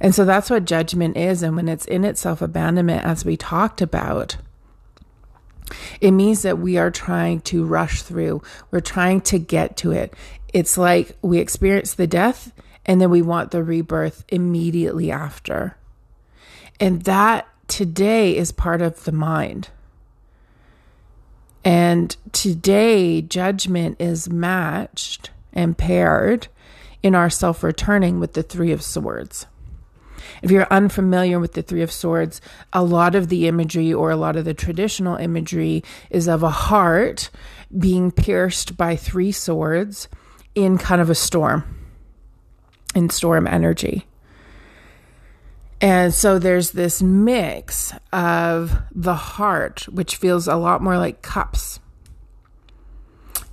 And 0.00 0.14
so 0.14 0.24
that's 0.24 0.48
what 0.48 0.64
judgment 0.64 1.16
is. 1.16 1.42
And 1.42 1.56
when 1.56 1.68
it's 1.68 1.84
in 1.86 2.04
itself 2.04 2.40
abandonment, 2.40 3.04
as 3.04 3.24
we 3.24 3.36
talked 3.36 3.82
about, 3.82 4.36
it 6.00 6.12
means 6.12 6.42
that 6.42 6.58
we 6.58 6.78
are 6.78 6.90
trying 6.90 7.40
to 7.42 7.64
rush 7.64 8.02
through. 8.02 8.42
We're 8.70 8.80
trying 8.80 9.22
to 9.22 9.38
get 9.38 9.76
to 9.78 9.90
it. 9.90 10.14
It's 10.52 10.78
like 10.78 11.16
we 11.22 11.38
experience 11.38 11.94
the 11.94 12.06
death 12.06 12.52
and 12.84 13.00
then 13.00 13.10
we 13.10 13.22
want 13.22 13.50
the 13.50 13.64
rebirth 13.64 14.24
immediately 14.28 15.10
after. 15.10 15.76
And 16.78 17.02
that 17.02 17.48
today 17.68 18.36
is 18.36 18.52
part 18.52 18.82
of 18.82 19.04
the 19.04 19.12
mind. 19.12 19.70
And 21.64 22.16
today, 22.32 23.22
judgment 23.22 23.96
is 24.00 24.28
matched 24.28 25.30
and 25.52 25.76
paired 25.76 26.48
in 27.02 27.14
our 27.14 27.30
self 27.30 27.62
returning 27.62 28.20
with 28.20 28.34
the 28.34 28.42
Three 28.42 28.72
of 28.72 28.82
Swords. 28.82 29.46
If 30.42 30.50
you're 30.50 30.66
unfamiliar 30.70 31.38
with 31.38 31.54
the 31.54 31.62
Three 31.62 31.82
of 31.82 31.92
Swords, 31.92 32.40
a 32.72 32.82
lot 32.82 33.14
of 33.14 33.28
the 33.28 33.48
imagery 33.48 33.92
or 33.92 34.10
a 34.10 34.16
lot 34.16 34.36
of 34.36 34.44
the 34.44 34.54
traditional 34.54 35.16
imagery 35.16 35.82
is 36.10 36.28
of 36.28 36.42
a 36.42 36.50
heart 36.50 37.30
being 37.76 38.10
pierced 38.10 38.76
by 38.76 38.96
three 38.96 39.32
swords 39.32 40.08
in 40.54 40.78
kind 40.78 41.00
of 41.00 41.10
a 41.10 41.14
storm, 41.14 41.64
in 42.94 43.08
storm 43.10 43.46
energy. 43.46 44.06
And 45.80 46.14
so 46.14 46.38
there's 46.38 46.70
this 46.70 47.02
mix 47.02 47.92
of 48.12 48.78
the 48.92 49.14
heart, 49.14 49.88
which 49.88 50.16
feels 50.16 50.46
a 50.46 50.54
lot 50.54 50.80
more 50.80 50.96
like 50.96 51.22
cups, 51.22 51.80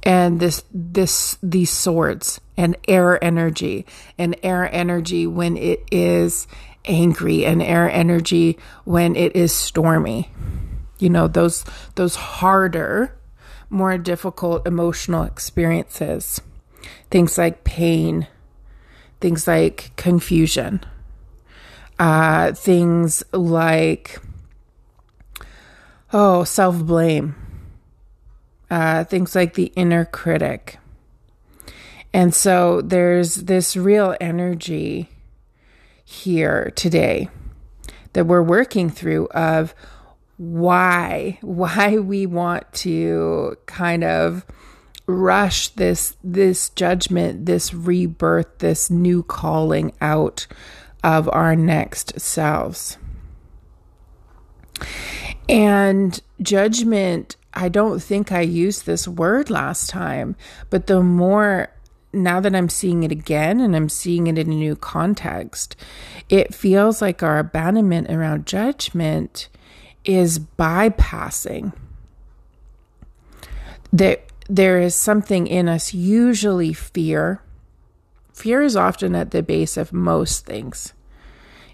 and 0.04 0.40
this 0.40 0.64
this 0.72 1.38
these 1.44 1.70
swords 1.70 2.40
and 2.58 2.76
air 2.88 3.22
energy 3.24 3.86
and 4.18 4.36
air 4.44 4.74
energy 4.74 5.28
when 5.28 5.58
it 5.58 5.84
is 5.92 6.48
angry 6.86 7.46
and 7.46 7.62
air 7.62 7.90
energy 7.90 8.58
when 8.86 9.16
it 9.16 9.36
is 9.36 9.54
stormy. 9.54 10.32
You 11.00 11.10
know, 11.10 11.28
those 11.28 11.64
those 11.96 12.16
harder, 12.16 13.18
more 13.70 13.98
difficult 13.98 14.68
emotional 14.68 15.24
experiences. 15.24 16.42
Things 17.12 17.38
like 17.38 17.64
pain, 17.64 18.28
things 19.22 19.48
like 19.48 19.92
confusion, 19.96 20.84
uh, 21.98 22.54
things 22.54 23.24
like 23.32 24.20
oh, 26.12 26.44
self 26.44 26.84
blame, 26.84 27.36
uh, 28.70 29.04
things 29.04 29.36
like 29.36 29.54
the 29.54 29.72
inner 29.76 30.06
critic. 30.06 30.78
And 32.14 32.34
so 32.34 32.82
there's 32.82 33.36
this 33.36 33.78
real 33.78 34.16
energy 34.20 35.10
here 36.04 36.72
today 36.76 37.30
that 38.14 38.26
we're 38.26 38.42
working 38.42 38.90
through 38.90 39.28
of 39.28 39.76
why 40.38 41.38
why 41.42 41.98
we 41.98 42.26
want 42.26 42.72
to 42.72 43.56
kind 43.66 44.04
of 44.04 44.46
rush 45.06 45.68
this 45.70 46.16
this 46.24 46.70
judgment 46.70 47.46
this 47.46 47.74
rebirth 47.74 48.60
this 48.60 48.90
new 48.90 49.22
calling 49.22 49.92
out 50.00 50.48
of 51.04 51.30
our 51.34 51.56
next 51.56 52.20
selves 52.20 52.98
and 55.50 56.22
judgment 56.42 57.36
i 57.54 57.70
don't 57.70 58.02
think 58.02 58.32
i 58.32 58.42
used 58.42 58.86
this 58.86 59.08
word 59.08 59.50
last 59.50 59.90
time 59.90 60.36
but 60.70 60.88
the 60.88 61.02
more 61.02 61.70
now 62.12 62.40
that 62.40 62.56
I'm 62.56 62.70
seeing 62.70 63.04
it 63.04 63.12
again 63.12 63.60
and 63.60 63.76
I'm 63.76 63.90
seeing 63.90 64.28
it 64.28 64.38
in 64.38 64.52
a 64.52 64.56
new 64.56 64.76
context, 64.76 65.76
it 66.28 66.54
feels 66.54 67.02
like 67.02 67.22
our 67.22 67.38
abandonment 67.38 68.10
around 68.10 68.46
judgment 68.46 69.50
is 70.04 70.40
bypassing. 70.40 71.74
That 73.94 74.26
there 74.48 74.80
is 74.80 74.96
something 74.96 75.48
in 75.48 75.68
us, 75.68 75.94
usually 75.94 76.74
fear. 76.74 77.42
Fear 78.34 78.64
is 78.64 78.76
often 78.76 79.16
at 79.16 79.32
the 79.32 79.44
base 79.44 79.78
of 79.78 79.94
most 79.94 80.46
things. 80.46 80.94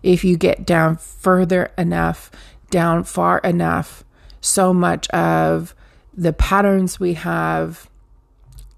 If 0.03 0.23
you 0.23 0.37
get 0.37 0.65
down 0.65 0.97
further 0.97 1.71
enough, 1.77 2.29
down 2.69 3.03
far 3.03 3.39
enough, 3.39 4.03
so 4.45 4.73
much 4.73 5.09
of 5.09 5.75
the 6.13 6.33
patterns 6.33 6.99
we 6.99 7.13
have, 7.15 7.89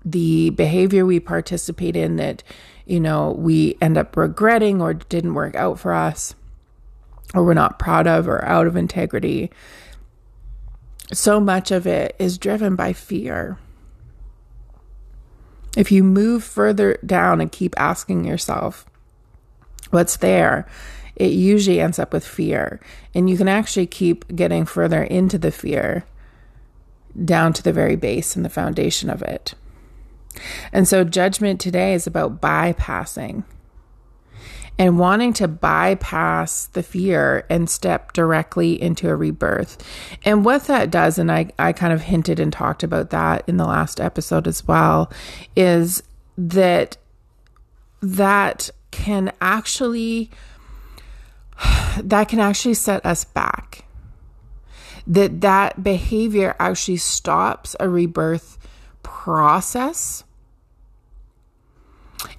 the 0.04 0.50
behavior 0.52 1.06
we 1.06 1.20
participate 1.20 1.96
in 1.96 2.16
that, 2.16 2.42
you 2.86 3.00
know, 3.00 3.32
we 3.32 3.78
end 3.82 3.98
up 3.98 4.16
regretting 4.16 4.82
or 4.82 4.94
didn't 4.94 5.34
work 5.34 5.56
out 5.56 5.80
for 5.80 5.94
us 5.94 6.36
or 7.34 7.44
we're 7.44 7.54
not 7.54 7.80
proud 7.80 8.08
of 8.08 8.28
or 8.28 8.44
out 8.46 8.68
of 8.68 8.76
integrity. 8.76 9.52
So 11.12 11.40
much 11.40 11.72
of 11.72 11.86
it 11.86 12.16
is 12.20 12.38
driven 12.38 12.76
by 12.76 12.94
fear. 12.94 13.58
If 15.76 15.92
you 15.92 16.04
move 16.04 16.44
further 16.44 16.98
down 17.06 17.40
and 17.40 17.52
keep 17.52 17.76
asking 17.78 18.26
yourself, 18.26 18.86
what's 19.92 20.18
there? 20.18 20.68
It 21.18 21.32
usually 21.32 21.82
ends 21.82 22.00
up 22.00 22.14
with 22.14 22.26
fear. 22.26 22.80
And 23.14 23.30
you 23.30 23.38
can 23.38 23.48
actually 23.48 23.88
keep 23.88 24.34
getting 24.36 24.66
further 24.66 25.04
into 25.04 25.38
the 25.38 25.52
fear 25.52 26.06
down 27.26 27.52
to 27.54 27.64
the 27.64 27.74
very 27.74 27.96
base 27.96 28.36
and 28.36 28.46
the 28.46 28.50
foundation 28.50 29.10
of 29.10 29.22
it. 29.24 29.56
And 30.72 30.88
so 30.88 31.04
judgment 31.04 31.60
today 31.60 31.94
is 31.94 32.06
about 32.06 32.40
bypassing 32.40 33.44
and 34.80 35.00
wanting 35.00 35.34
to 35.34 35.48
bypass 35.48 36.68
the 36.68 36.84
fear 36.84 37.46
and 37.50 37.68
step 37.68 38.14
directly 38.14 38.80
into 38.80 39.10
a 39.10 39.16
rebirth. 39.16 39.84
And 40.24 40.46
what 40.46 40.66
that 40.66 40.92
does, 40.92 41.18
and 41.18 41.32
I, 41.32 41.50
I 41.58 41.74
kind 41.74 41.92
of 41.92 42.04
hinted 42.04 42.40
and 42.40 42.54
talked 42.54 42.84
about 42.84 43.10
that 43.10 43.44
in 43.48 43.58
the 43.58 43.66
last 43.66 44.00
episode 44.00 44.48
as 44.48 44.68
well, 44.68 45.12
is 45.56 46.04
that 46.38 46.98
that 48.02 48.70
can 48.92 49.32
actually 49.42 50.30
that 52.04 52.28
can 52.30 52.40
actually 52.40 52.74
set 52.74 53.06
us 53.06 53.24
back. 53.24 53.86
That 55.06 55.42
that 55.42 55.84
behavior 55.84 56.56
actually 56.60 56.98
stops 56.98 57.76
a 57.80 57.88
rebirth 57.88 58.58
process. 59.04 60.24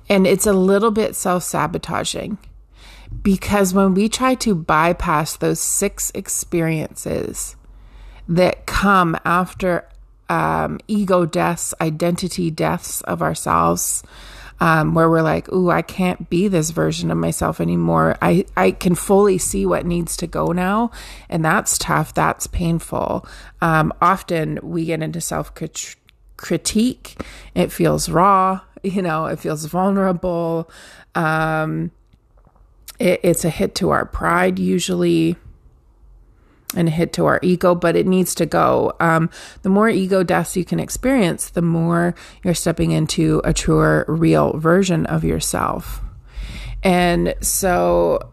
And 0.09 0.27
it's 0.27 0.47
a 0.47 0.53
little 0.53 0.91
bit 0.91 1.15
self 1.15 1.45
sabotaging 1.45 2.39
because 3.23 3.75
when 3.75 3.95
we 3.95 4.09
try 4.09 4.35
to 4.37 4.55
bypass 4.55 5.37
those 5.37 5.61
six 5.61 6.11
experiences 6.15 7.57
that 8.29 8.67
come 8.67 9.17
after 9.25 9.89
um, 10.29 10.79
ego 10.89 11.25
deaths, 11.25 11.73
identity 11.81 12.51
deaths 12.51 13.01
of 13.03 13.23
ourselves, 13.23 14.03
um, 14.61 14.95
where 14.95 15.09
we're 15.09 15.23
like, 15.23 15.51
"Ooh, 15.53 15.71
I 15.71 15.83
can't 15.83 16.29
be 16.31 16.49
this 16.49 16.71
version 16.71 17.11
of 17.11 17.19
myself 17.19 17.61
anymore. 17.61 18.17
I 18.23 18.45
I 18.57 18.73
can 18.73 18.95
fully 18.95 19.39
see 19.39 19.67
what 19.67 19.87
needs 19.87 20.17
to 20.19 20.27
go 20.27 20.53
now, 20.53 20.91
and 21.29 21.45
that's 21.45 21.79
tough. 21.79 22.15
That's 22.15 22.47
painful. 22.47 23.27
Um, 23.61 23.93
often 24.01 24.59
we 24.63 24.87
get 24.87 25.03
into 25.03 25.21
self 25.21 25.53
critique. 26.37 27.23
It 27.55 27.73
feels 27.73 28.09
raw 28.09 28.61
you 28.83 29.03
know, 29.03 29.27
it 29.27 29.39
feels 29.39 29.65
vulnerable. 29.67 30.71
Um, 31.15 31.91
it, 32.99 33.21
it's 33.23 33.45
a 33.45 33.51
hit 33.51 33.75
to 33.77 33.91
our 33.91 34.05
pride 34.05 34.59
usually 34.59 35.37
and 36.77 36.89
hit 36.89 37.13
to 37.15 37.27
our 37.27 37.41
ego, 37.43 37.75
but 37.75 37.97
it 37.97 38.07
needs 38.07 38.35
to 38.37 38.47
go. 38.47 38.93
Um, 39.01 39.31
the 39.63 39.69
more 39.69 39.89
ego 39.89 40.23
deaths 40.23 40.57
you 40.57 40.65
can 40.65 40.81
experience, 40.81 41.51
the 41.51 41.63
more 41.63 42.15
you're 42.45 42.55
stepping 42.55 42.91
into 42.91 43.41
a 43.45 43.53
truer, 43.53 44.05
real 44.09 44.59
version 44.59 45.07
of 45.07 45.25
yourself. 45.25 46.01
And 46.83 47.35
so 47.41 48.31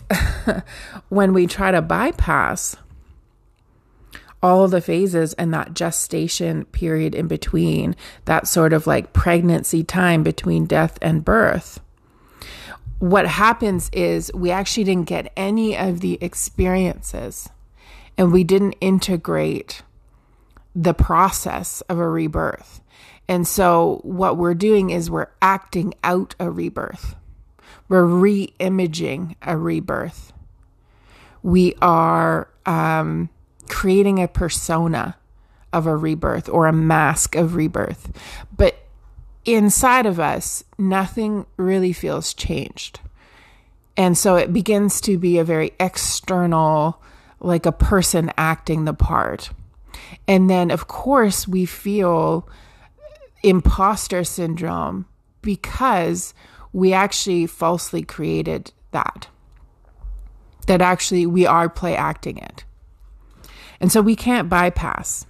when 1.10 1.34
we 1.34 1.48
try 1.48 1.72
to 1.72 1.82
bypass 1.82 2.76
all 4.44 4.68
the 4.68 4.82
phases 4.82 5.34
and 5.34 5.54
that 5.54 5.74
gestation 5.74 6.66
period 6.66 7.16
in 7.16 7.28
between, 7.28 7.96
that 8.26 8.48
sort 8.48 8.74
of 8.74 8.86
like 8.86 9.14
pregnancy 9.14 9.84
time 9.84 10.22
between 10.22 10.66
death 10.66 11.00
and 11.02 11.26
birth, 11.26 11.80
what 13.00 13.26
happens 13.26 13.90
is 13.92 14.32
we 14.34 14.52
actually 14.52 14.84
didn't 14.84 15.08
get 15.08 15.32
any 15.36 15.76
of 15.76 16.02
the 16.02 16.18
experiences 16.22 17.50
and 18.18 18.32
we 18.32 18.44
didn't 18.44 18.76
integrate 18.82 19.82
the 20.76 20.94
process 20.94 21.82
of 21.82 21.98
a 21.98 22.08
rebirth. 22.08 22.82
And 23.28 23.48
so 23.48 24.02
what 24.04 24.38
we're 24.38 24.54
doing 24.54 24.90
is 24.90 25.10
we're 25.10 25.28
acting 25.42 25.94
out 26.04 26.36
a 26.40 26.50
rebirth. 26.50 27.16
We're 27.88 28.06
re 28.06 28.54
imaging 28.60 29.36
a 29.42 29.58
rebirth. 29.58 30.34
We 31.44 31.76
are 31.82 32.50
um, 32.66 33.30
creating 33.68 34.22
a 34.22 34.28
persona 34.28 35.18
of 35.72 35.86
a 35.86 35.96
rebirth 35.96 36.50
or 36.50 36.68
a 36.68 36.74
mask 36.74 37.36
of 37.36 37.56
rebirth. 37.56 38.12
But 38.56 38.86
inside 39.44 40.06
of 40.06 40.20
us, 40.20 40.64
nothing 40.78 41.46
really 41.58 41.94
feels 41.94 42.34
changed. 42.34 43.00
And 43.98 44.18
so 44.18 44.36
it 44.36 44.52
begins 44.52 45.00
to 45.02 45.18
be 45.18 45.38
a 45.38 45.44
very 45.44 45.72
external, 45.80 47.02
like 47.40 47.66
a 47.66 47.72
person 47.72 48.32
acting 48.38 48.86
the 48.86 48.94
part. 48.94 49.52
And 50.28 50.50
then, 50.50 50.72
of 50.72 50.88
course, 50.88 51.48
we 51.48 51.66
feel 51.66 52.48
imposter 53.44 54.24
syndrome 54.24 55.06
because 55.42 56.34
we 56.74 56.94
actually 56.94 57.46
falsely 57.46 58.04
created 58.04 58.72
that. 58.92 59.28
That 60.68 60.82
actually 60.82 61.26
we 61.26 61.46
are 61.46 61.70
play 61.70 61.96
acting 61.96 62.38
it. 62.38 62.66
And 63.80 63.92
so 63.92 64.02
we 64.02 64.16
can't 64.16 64.50
bypass. 64.50 65.26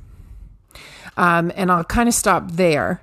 Um, 1.18 1.52
and 1.56 1.72
I'll 1.72 1.84
kind 1.84 2.08
of 2.08 2.16
stop 2.16 2.52
there 2.52 3.02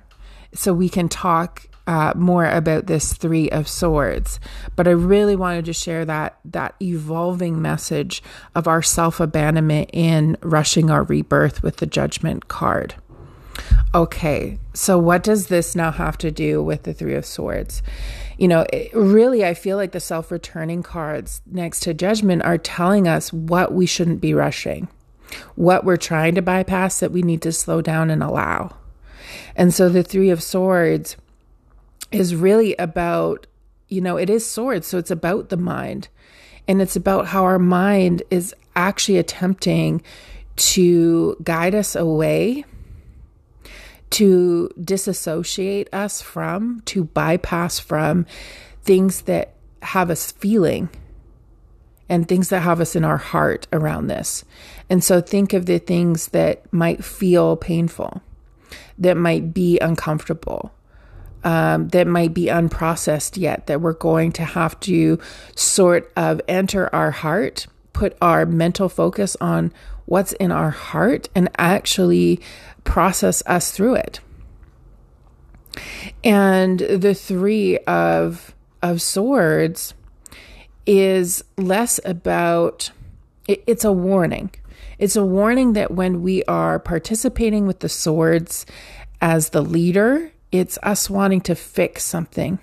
so 0.53 0.73
we 0.73 0.89
can 0.89 1.09
talk 1.09 1.67
uh, 1.87 2.13
more 2.15 2.45
about 2.45 2.87
this 2.87 3.13
three 3.13 3.49
of 3.49 3.67
swords. 3.67 4.39
But 4.75 4.87
i 4.87 4.91
really 4.91 5.35
wanted 5.35 5.65
to 5.65 5.73
share 5.73 6.05
that 6.05 6.39
that 6.45 6.75
evolving 6.81 7.61
message 7.61 8.23
of 8.55 8.67
our 8.67 8.81
self-abandonment 8.81 9.89
in 9.93 10.37
rushing 10.41 10.89
our 10.89 11.03
rebirth 11.03 11.63
with 11.63 11.77
the 11.77 11.85
judgment 11.85 12.47
card. 12.47 12.95
Okay 13.93 14.59
so 14.73 14.97
what 14.97 15.23
does 15.23 15.47
this 15.47 15.75
now 15.75 15.91
have 15.91 16.17
to 16.19 16.31
do 16.31 16.63
with 16.63 16.83
the 16.83 16.93
three 16.93 17.15
of 17.15 17.25
swords? 17.25 17.83
You 18.37 18.47
know 18.47 18.65
it, 18.73 18.91
really 18.93 19.45
i 19.45 19.53
feel 19.53 19.77
like 19.77 19.91
the 19.91 19.99
self-returning 19.99 20.83
cards 20.83 21.41
next 21.45 21.81
to 21.81 21.93
judgment 21.93 22.43
are 22.43 22.57
telling 22.57 23.07
us 23.07 23.31
what 23.31 23.73
we 23.73 23.85
shouldn't 23.85 24.21
be 24.21 24.33
rushing 24.33 24.87
what 25.55 25.83
we're 25.83 25.97
trying 25.97 26.35
to 26.35 26.41
bypass 26.41 26.99
that 26.99 27.11
we 27.11 27.21
need 27.21 27.41
to 27.41 27.51
slow 27.51 27.81
down 27.81 28.09
and 28.09 28.23
allow. 28.23 28.75
And 29.55 29.73
so 29.73 29.89
the 29.89 30.03
Three 30.03 30.29
of 30.29 30.43
Swords 30.43 31.15
is 32.13 32.35
really 32.35 32.75
about, 32.77 33.47
you 33.87 34.01
know, 34.01 34.17
it 34.17 34.29
is 34.29 34.45
swords. 34.45 34.87
So 34.87 34.97
it's 34.97 35.11
about 35.11 35.49
the 35.49 35.57
mind. 35.57 36.09
And 36.67 36.81
it's 36.81 36.95
about 36.95 37.27
how 37.27 37.43
our 37.43 37.59
mind 37.59 38.23
is 38.29 38.55
actually 38.75 39.17
attempting 39.17 40.01
to 40.55 41.35
guide 41.43 41.75
us 41.75 41.95
away, 41.95 42.63
to 44.11 44.69
disassociate 44.81 45.89
us 45.93 46.21
from, 46.21 46.81
to 46.85 47.03
bypass 47.03 47.79
from 47.79 48.25
things 48.83 49.23
that 49.23 49.55
have 49.81 50.09
us 50.09 50.31
feeling 50.31 50.89
and 52.07 52.27
things 52.27 52.49
that 52.49 52.61
have 52.61 52.79
us 52.79 52.95
in 52.95 53.03
our 53.03 53.17
heart 53.17 53.67
around 53.73 54.07
this. 54.07 54.45
And 54.89 55.03
so 55.03 55.19
think 55.19 55.53
of 55.53 55.65
the 55.65 55.79
things 55.79 56.27
that 56.27 56.71
might 56.71 57.03
feel 57.03 57.55
painful 57.55 58.21
that 58.97 59.17
might 59.17 59.53
be 59.53 59.79
uncomfortable, 59.79 60.71
um, 61.43 61.89
that 61.89 62.07
might 62.07 62.33
be 62.33 62.45
unprocessed 62.45 63.37
yet, 63.37 63.67
that 63.67 63.81
we're 63.81 63.93
going 63.93 64.31
to 64.33 64.43
have 64.43 64.79
to 64.81 65.19
sort 65.55 66.11
of 66.15 66.41
enter 66.47 66.93
our 66.93 67.11
heart, 67.11 67.67
put 67.93 68.17
our 68.21 68.45
mental 68.45 68.89
focus 68.89 69.35
on 69.41 69.73
what's 70.05 70.33
in 70.33 70.51
our 70.51 70.71
heart, 70.71 71.29
and 71.35 71.49
actually 71.57 72.39
process 72.83 73.43
us 73.45 73.71
through 73.71 73.95
it. 73.95 74.19
And 76.23 76.79
the 76.79 77.13
three 77.13 77.77
of 77.79 78.53
of 78.81 79.01
swords 79.01 79.93
is 80.85 81.43
less 81.57 81.99
about 82.03 82.91
it, 83.47 83.63
it's 83.65 83.85
a 83.85 83.93
warning 83.93 84.51
it's 84.99 85.15
a 85.15 85.25
warning 85.25 85.73
that 85.73 85.91
when 85.91 86.21
we 86.21 86.43
are 86.45 86.79
participating 86.79 87.65
with 87.67 87.79
the 87.79 87.89
swords 87.89 88.65
as 89.21 89.49
the 89.49 89.61
leader, 89.61 90.31
it's 90.53 90.77
us 90.83 91.09
wanting 91.09 91.41
to 91.41 91.55
fix 91.55 92.03
something, 92.03 92.59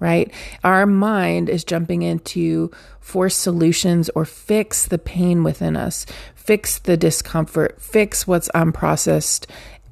right? 0.00 0.30
Our 0.64 0.84
mind 0.84 1.48
is 1.48 1.62
jumping 1.62 2.02
into 2.02 2.72
force 2.98 3.36
solutions 3.36 4.10
or 4.16 4.24
fix 4.24 4.84
the 4.84 4.98
pain 4.98 5.44
within 5.44 5.76
us, 5.76 6.04
fix 6.34 6.80
the 6.80 6.96
discomfort, 6.96 7.80
fix 7.80 8.26
what's 8.26 8.48
unprocessed, 8.48 9.46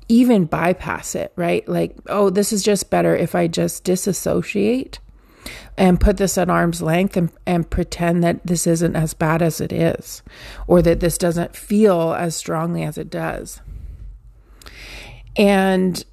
even 0.09 0.47
bypass 0.47 1.15
it, 1.15 1.33
right? 1.37 1.67
Like, 1.69 1.95
oh, 2.09 2.29
this 2.29 2.53
is 2.53 2.65
just 2.65 2.91
better 2.91 3.15
if 3.17 3.37
I 3.37 3.47
just 3.47 3.85
disassociate 3.85 4.99
and 5.77 6.01
put 6.01 6.17
this 6.17 6.37
at 6.37 6.51
arm's 6.51 6.83
length 6.83 7.17
and, 7.17 7.31
and 7.47 7.71
pretend 7.71 8.25
that 8.25 8.45
this 8.45 8.67
isn't 8.67 8.97
as 8.97 9.15
bad 9.15 9.43
as 9.43 9.61
it 9.61 9.73
is 9.73 10.25
or 10.67 10.83
that 10.83 10.99
this 10.99 11.19
doesn't 11.19 11.55
feel 11.55 12.15
as 12.15 12.35
strongly 12.35 12.83
as 12.83 12.99
it 12.99 13.11
does. 13.11 13.61
And 15.37 16.05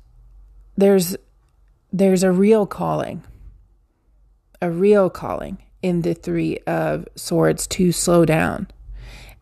there's 0.78 1.16
there's 1.92 2.24
a 2.24 2.32
real 2.32 2.66
calling. 2.66 3.24
A 4.62 4.70
real 4.70 5.10
calling 5.10 5.58
in 5.82 6.02
the 6.02 6.14
3 6.14 6.58
of 6.66 7.08
swords 7.16 7.68
to 7.68 7.92
slow 7.92 8.26
down 8.26 8.68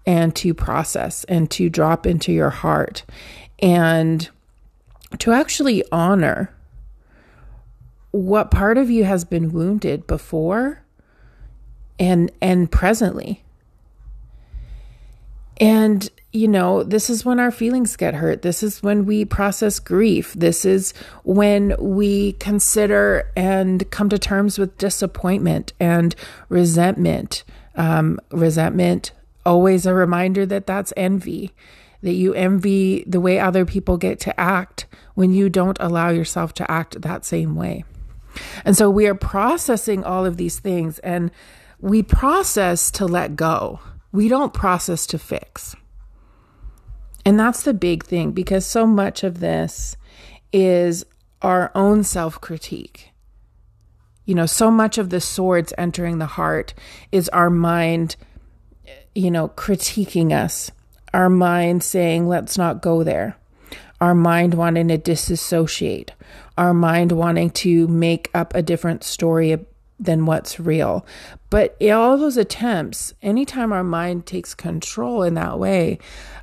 and 0.06 0.36
to 0.36 0.54
process 0.54 1.24
and 1.26 1.50
to 1.52 1.70
drop 1.70 2.06
into 2.06 2.34
your 2.34 2.50
heart 2.50 3.06
and 3.60 4.30
to 5.20 5.32
actually 5.32 5.84
honor 5.92 6.54
what 8.12 8.52
part 8.52 8.78
of 8.78 8.90
you 8.90 9.06
has 9.06 9.24
been 9.24 9.52
wounded 9.52 10.06
before 10.06 10.84
and 11.98 12.32
and 12.42 12.72
presently 12.72 13.44
and 15.58 16.10
you 16.34 16.48
know 16.48 16.84
this 16.84 17.10
is 17.10 17.24
when 17.24 17.40
our 17.40 17.52
feelings 17.52 17.96
get 17.96 18.16
hurt 18.16 18.42
this 18.42 18.64
is 18.64 18.82
when 18.82 19.06
we 19.06 19.24
process 19.24 19.80
grief 19.80 20.34
this 20.34 20.66
is 20.66 20.94
when 21.24 21.76
we 21.80 22.34
consider 22.34 23.32
and 23.36 23.90
come 23.92 24.10
to 24.10 24.18
terms 24.18 24.58
with 24.58 24.78
disappointment 24.78 25.74
and 25.80 26.16
resentment 26.50 27.44
um, 27.76 28.20
resentment 28.32 29.12
always 29.46 29.86
a 29.86 29.94
reminder 29.94 30.46
that 30.46 30.68
that's 30.68 30.92
envy 30.98 31.52
that 32.02 32.14
you 32.14 32.34
envy 32.34 33.04
the 33.08 33.22
way 33.22 33.40
other 33.40 33.64
people 33.64 33.96
get 33.96 34.20
to 34.20 34.38
act 34.40 34.88
when 35.14 35.32
you 35.32 35.50
don't 35.50 35.78
allow 35.80 36.10
yourself 36.10 36.54
to 36.54 36.70
act 36.70 37.02
that 37.02 37.24
same 37.24 37.56
way 37.56 37.86
and 38.66 38.76
so 38.76 38.90
we 38.90 39.08
are 39.08 39.16
processing 39.16 40.04
all 40.04 40.26
of 40.26 40.38
these 40.38 40.60
things 40.60 41.00
and 41.00 41.32
we 41.80 42.02
process 42.02 42.90
to 42.92 43.06
let 43.06 43.36
go. 43.36 43.80
We 44.12 44.30
don't 44.30 44.54
process 44.54 45.06
to 45.08 45.20
fix. 45.20 45.76
And 47.26 47.40
that's 47.40 47.64
the 47.64 47.74
big 47.74 48.04
thing 48.04 48.32
because 48.32 48.66
so 48.66 48.86
much 48.86 49.24
of 49.24 49.40
this 49.40 49.96
is 50.52 51.06
our 51.42 51.72
own 51.76 52.04
self 52.04 52.40
critique. 52.42 53.10
You 54.26 54.36
know, 54.36 54.46
so 54.46 54.72
much 54.72 54.98
of 54.98 55.10
the 55.10 55.20
swords 55.20 55.74
entering 55.78 56.18
the 56.18 56.26
heart 56.26 56.74
is 57.12 57.28
our 57.30 57.50
mind, 57.50 58.16
you 59.14 59.30
know, 59.30 59.50
critiquing 59.50 60.32
us, 60.32 60.72
our 61.14 61.30
mind 61.30 61.84
saying, 61.84 62.28
let's 62.28 62.58
not 62.58 62.82
go 62.82 63.04
there, 63.04 63.36
our 64.00 64.16
mind 64.16 64.54
wanting 64.54 64.88
to 64.88 64.98
disassociate, 64.98 66.14
our 66.58 66.74
mind 66.74 67.12
wanting 67.12 67.50
to 67.50 67.88
make 67.90 68.30
up 68.34 68.56
a 68.56 68.62
different 68.62 69.04
story 69.04 69.52
than 70.04 70.26
what's 70.26 70.60
real. 70.60 71.06
But 71.50 71.82
all 71.84 72.18
those 72.18 72.38
attempts, 72.38 73.14
anytime 73.22 73.72
our 73.72 73.84
mind 73.84 74.26
takes 74.26 74.54
control 74.54 75.24
in 75.24 75.34
that 75.36 75.60
way 75.60 76.00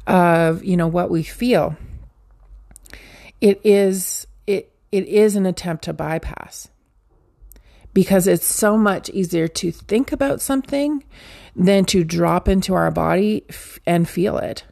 of, 0.07 0.64
you 0.64 0.77
know, 0.77 0.88
what 0.88 1.11
we 1.11 1.23
feel, 1.23 1.77
it 3.40 3.61
is 3.64 4.27
it 4.46 4.73
it 4.92 5.07
is 5.07 5.37
an 5.37 5.46
attempt 5.46 5.85
to 5.85 5.92
bypass. 5.92 6.68
Because 7.92 8.29
it's 8.29 8.46
so 8.46 8.79
much 8.79 9.11
easier 9.11 9.49
to 9.49 9.73
think 9.73 10.12
about 10.12 10.40
something 10.40 11.03
than 11.57 11.85
to 11.87 12.05
drop 12.05 12.49
into 12.49 12.73
our 12.73 12.90
body 12.92 13.44
and 13.85 14.09
feel 14.09 14.38
it. 14.38 14.64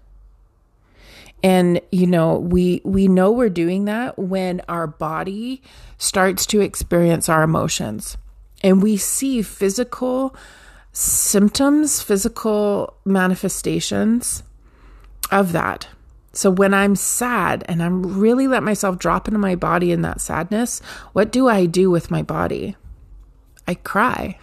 And 1.43 1.81
you 1.91 2.07
know, 2.07 2.39
we 2.39 2.81
we 2.85 3.09
know 3.09 3.33
we're 3.33 3.49
doing 3.49 3.85
that 3.87 4.19
when 4.19 4.63
our 4.69 4.87
body 4.87 5.63
starts 5.97 6.47
to 6.47 6.61
experience 6.61 7.29
our 7.29 7.43
emotions. 7.43 8.17
And 8.63 8.83
we 8.83 8.97
see 8.97 9.43
physical 9.43 10.35
symptoms, 10.93 12.03
physical 12.03 12.97
manifestations 13.05 14.43
of 15.31 15.53
that. 15.53 15.87
So 16.33 16.51
when 16.51 16.75
I'm 16.75 16.95
sad 16.95 17.65
and 17.69 17.83
I'm 17.83 18.19
really 18.19 18.47
let 18.47 18.63
myself 18.63 18.99
drop 18.99 19.29
into 19.29 19.39
my 19.39 19.55
body 19.55 19.93
in 19.93 20.03
that 20.03 20.21
sadness, 20.21 20.81
what 21.13 21.33
do 21.33 21.49
I 21.49 21.67
do 21.67 21.91
with 21.91 22.11
my 22.11 22.23
body? 22.23 22.77
I 23.67 23.75
cry, 23.75 24.39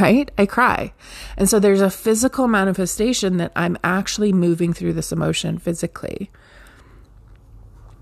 right? 0.00 0.30
I 0.38 0.46
cry. 0.46 0.92
And 1.36 1.48
so 1.48 1.58
there's 1.58 1.80
a 1.80 1.90
physical 1.90 2.48
manifestation 2.48 3.36
that 3.36 3.52
I'm 3.54 3.76
actually 3.84 4.32
moving 4.32 4.72
through 4.72 4.94
this 4.94 5.12
emotion 5.12 5.58
physically. 5.58 6.30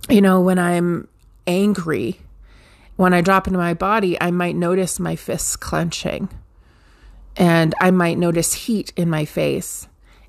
You 0.09 0.23
know, 0.23 0.41
when 0.41 0.59
I'm 0.59 1.09
angry, 1.47 2.21
when 2.99 3.15
I 3.15 3.21
drop 3.21 3.47
into 3.47 3.61
my 3.61 3.75
body, 3.75 4.21
I 4.21 4.33
might 4.33 4.57
notice 4.57 4.99
my 4.99 5.15
fists 5.15 5.55
clenching 5.55 6.29
and 7.37 7.73
I 7.81 7.93
might 7.93 8.19
notice 8.19 8.53
heat 8.53 8.93
in 8.97 9.09
my 9.09 9.25
face 9.25 9.87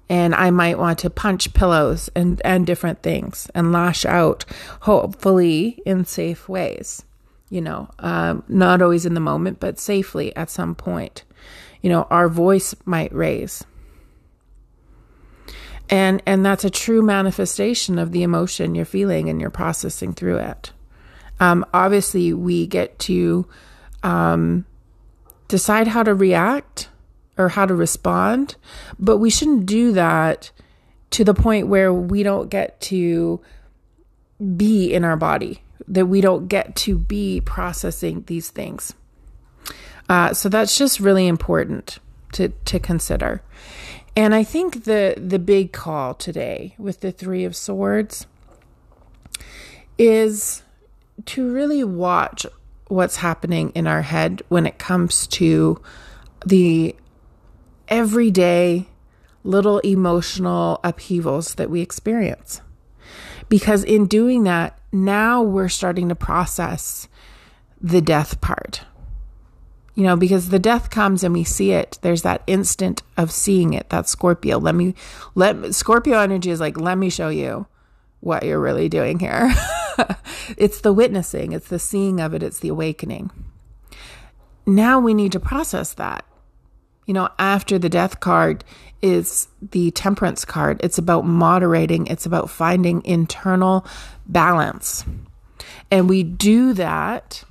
and 0.08 0.36
I 0.36 0.52
might 0.52 0.78
want 0.78 1.00
to 1.00 1.10
punch 1.10 1.52
pillows 1.56 2.12
and, 2.16 2.40
and 2.46 2.68
different 2.68 3.02
things 3.02 3.50
and 3.56 3.72
lash 3.72 4.06
out, 4.06 4.46
hopefully 4.82 5.82
in 5.84 6.06
safe 6.06 6.48
ways. 6.48 7.02
You 7.50 7.62
know, 7.62 7.90
um, 7.98 8.44
not 8.48 8.84
always 8.84 9.08
in 9.08 9.16
the 9.16 9.20
moment, 9.20 9.60
but 9.60 9.80
safely 9.80 10.36
at 10.36 10.52
some 10.52 10.76
point. 10.76 11.24
You 11.82 11.90
know, 11.90 12.04
our 12.12 12.30
voice 12.30 12.76
might 12.86 13.12
raise. 13.12 13.64
And, 15.90 16.22
and 16.28 16.46
that's 16.46 16.66
a 16.66 16.70
true 16.70 17.02
manifestation 17.02 17.98
of 17.98 18.12
the 18.12 18.22
emotion 18.22 18.76
you're 18.76 18.86
feeling 18.86 19.28
and 19.28 19.42
you're 19.42 19.50
processing 19.50 20.14
through 20.14 20.38
it. 20.38 20.72
Um, 21.40 21.66
obviously, 21.74 22.34
we 22.34 22.68
get 22.68 23.00
to 23.00 23.48
um, 24.04 24.66
decide 25.48 25.88
how 25.88 26.04
to 26.04 26.14
react 26.14 26.90
or 27.38 27.50
how 27.50 27.66
to 27.66 27.74
respond, 27.74 28.56
but 28.98 29.18
we 29.18 29.30
shouldn't 29.30 29.66
do 29.66 29.92
that 29.94 30.52
to 31.12 31.24
the 31.24 31.34
point 31.34 31.68
where 31.68 31.94
we 31.94 32.24
don't 32.24 32.50
get 32.50 32.80
to 32.82 33.40
be 34.56 34.94
in 34.94 35.04
our 35.04 35.18
body, 35.18 35.62
that 35.88 36.06
we 36.06 36.22
don't 36.22 36.48
get 36.48 36.76
to 36.76 36.98
be 36.98 37.42
processing 37.42 38.24
these 38.28 38.50
things. 38.50 38.94
Uh, 40.08 40.34
so 40.34 40.50
that's 40.50 40.78
just 40.78 41.00
really 41.00 41.28
important 41.28 42.00
to, 42.34 42.50
to 42.66 42.80
consider. 42.80 43.42
And 44.16 44.36
I 44.36 44.44
think 44.44 44.84
the 44.84 45.14
the 45.18 45.40
big 45.40 45.72
call 45.72 46.14
today 46.14 46.76
with 46.78 47.00
the 47.02 47.12
3 47.12 47.46
of 47.46 47.56
swords 47.56 48.28
is 49.98 50.64
to 51.26 51.52
really 51.52 51.84
watch 51.84 52.46
what's 52.88 53.18
happening 53.18 53.72
in 53.76 53.88
our 53.88 54.02
head 54.02 54.42
when 54.50 54.66
it 54.66 54.80
comes 54.80 55.28
to 55.28 55.82
the 56.46 56.96
everyday 57.88 58.88
little 59.44 59.80
emotional 59.80 60.80
upheavals 60.84 61.56
that 61.56 61.70
we 61.70 61.82
experience. 61.82 62.62
Because 63.48 63.84
in 63.84 64.06
doing 64.06 64.44
that, 64.44 64.80
now 64.92 65.42
we're 65.42 65.70
starting 65.70 66.10
to 66.10 66.16
process 66.16 67.08
the 67.82 68.02
death 68.02 68.42
part. 68.42 68.82
You 69.96 70.04
know, 70.04 70.16
because 70.16 70.50
the 70.50 70.60
death 70.60 70.90
comes 70.90 71.24
and 71.24 71.34
we 71.34 71.44
see 71.44 71.72
it, 71.72 71.98
there's 72.02 72.22
that 72.22 72.44
instant 72.48 73.02
of 73.18 73.32
seeing 73.32 73.74
it. 73.74 73.90
that 73.90 74.08
Scorpio. 74.08 74.58
Let 74.58 74.76
me 74.76 74.96
let 75.36 75.76
Scorpio 75.76 76.20
energy 76.20 76.52
is 76.52 76.60
like, 76.60 76.80
let 76.80 76.98
me 76.98 77.10
show 77.10 77.30
you 77.30 77.68
what 78.22 78.44
you're 78.44 78.60
really 78.60 78.88
doing 78.88 79.20
here. 79.20 79.54
it's 80.58 80.82
the 80.82 80.94
witnessing, 80.94 81.52
it's 81.52 81.68
the 81.68 81.80
seeing 81.80 82.20
of 82.20 82.34
it, 82.34 82.44
it's 82.44 82.60
the 82.60 82.70
awakening. 82.70 83.32
Now 84.66 85.00
we 85.00 85.14
need 85.14 85.32
to 85.32 85.40
process 85.40 85.94
that. 85.94 86.26
You 87.06 87.14
know, 87.14 87.30
after 87.40 87.80
the 87.80 87.90
death 87.90 88.20
card 88.20 88.64
is 89.02 89.48
the 89.62 89.92
temperance 89.92 90.46
card. 90.46 90.80
It's 90.84 90.98
about 90.98 91.26
moderating, 91.26 92.08
it's 92.08 92.26
about 92.26 92.50
finding 92.50 93.04
internal 93.04 93.86
balance. 94.28 95.06
And 95.90 96.08
we 96.08 96.24
do 96.24 96.74
that 96.74 97.44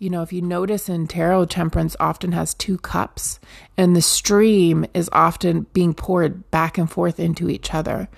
you 0.00 0.08
know, 0.08 0.22
if 0.22 0.32
you 0.32 0.40
notice 0.40 0.88
in 0.88 1.06
tarot, 1.06 1.44
temperance 1.44 1.94
often 2.00 2.32
has 2.32 2.54
two 2.54 2.78
cups, 2.78 3.38
and 3.76 3.94
the 3.94 4.00
stream 4.00 4.86
is 4.94 5.10
often 5.12 5.66
being 5.74 5.92
poured 5.92 6.50
back 6.50 6.78
and 6.78 6.90
forth 6.90 7.20
into 7.20 7.50
each 7.50 7.74
other. 7.74 8.08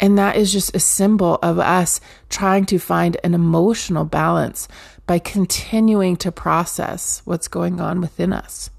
And 0.00 0.18
that 0.18 0.34
is 0.34 0.52
just 0.52 0.74
a 0.74 0.80
symbol 0.80 1.36
of 1.40 1.60
us 1.60 2.00
trying 2.28 2.66
to 2.66 2.80
find 2.80 3.16
an 3.22 3.34
emotional 3.34 4.04
balance 4.04 4.66
by 5.06 5.20
continuing 5.20 6.16
to 6.16 6.32
process 6.32 7.22
what's 7.24 7.46
going 7.46 7.80
on 7.80 8.00
within 8.00 8.32
us. 8.32 8.70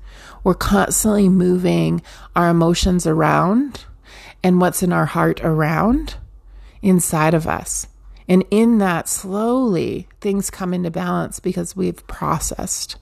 We're 0.43 0.53
constantly 0.53 1.29
moving 1.29 2.01
our 2.35 2.49
emotions 2.49 3.07
around 3.07 3.85
and 4.43 4.59
what's 4.59 4.83
in 4.83 4.91
our 4.91 5.05
heart 5.05 5.39
around 5.45 6.17
inside 6.81 7.33
of 7.33 7.47
us. 7.47 7.87
And 8.29 8.45
in 8.51 8.77
that, 8.77 9.09
slowly 9.09 10.07
things 10.21 10.51
come 10.51 10.73
into 10.73 10.91
balance 10.91 11.39
because 11.39 11.75
we've 11.75 12.05
processed. 12.05 12.97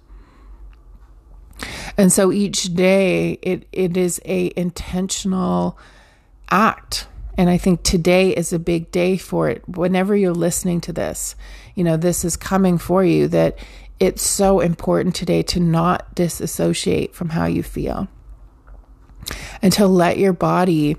And 1.97 2.13
so 2.13 2.31
each 2.31 2.73
day 2.75 3.33
it, 3.41 3.67
it 3.73 3.97
is 3.97 4.21
a 4.23 4.53
intentional 4.55 5.77
act. 6.49 7.07
And 7.37 7.49
I 7.49 7.57
think 7.57 7.83
today 7.83 8.35
is 8.35 8.53
a 8.53 8.59
big 8.59 8.89
day 8.91 9.17
for 9.17 9.49
it. 9.49 9.67
Whenever 9.67 10.15
you're 10.15 10.33
listening 10.33 10.79
to 10.81 10.93
this, 10.93 11.35
you 11.75 11.83
know, 11.83 11.97
this 11.97 12.23
is 12.23 12.37
coming 12.37 12.77
for 12.77 13.03
you 13.03 13.27
that 13.27 13.59
it's 13.99 14.23
so 14.23 14.61
important 14.61 15.13
today 15.13 15.41
to 15.43 15.59
not 15.59 16.15
disassociate 16.15 17.13
from 17.13 17.29
how 17.29 17.45
you 17.45 17.63
feel 17.63 18.07
and 19.61 19.73
to 19.73 19.87
let 19.87 20.17
your 20.17 20.33
body 20.33 20.95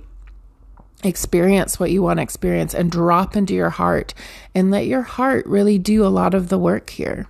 experience 1.05 1.79
what 1.79 1.91
you 1.91 2.03
want 2.03 2.19
to 2.19 2.23
experience 2.23 2.75
and 2.75 2.91
drop 2.91 3.37
into 3.37 3.55
your 3.55 3.71
heart 3.71 4.15
and 4.55 4.71
let 4.71 4.87
your 4.87 5.03
heart 5.03 5.47
really 5.47 5.79
do 5.79 6.05
a 6.05 6.09
lot 6.09 6.35
of 6.35 6.49
the 6.49 6.59
work 6.59 6.91
here. 6.91 7.29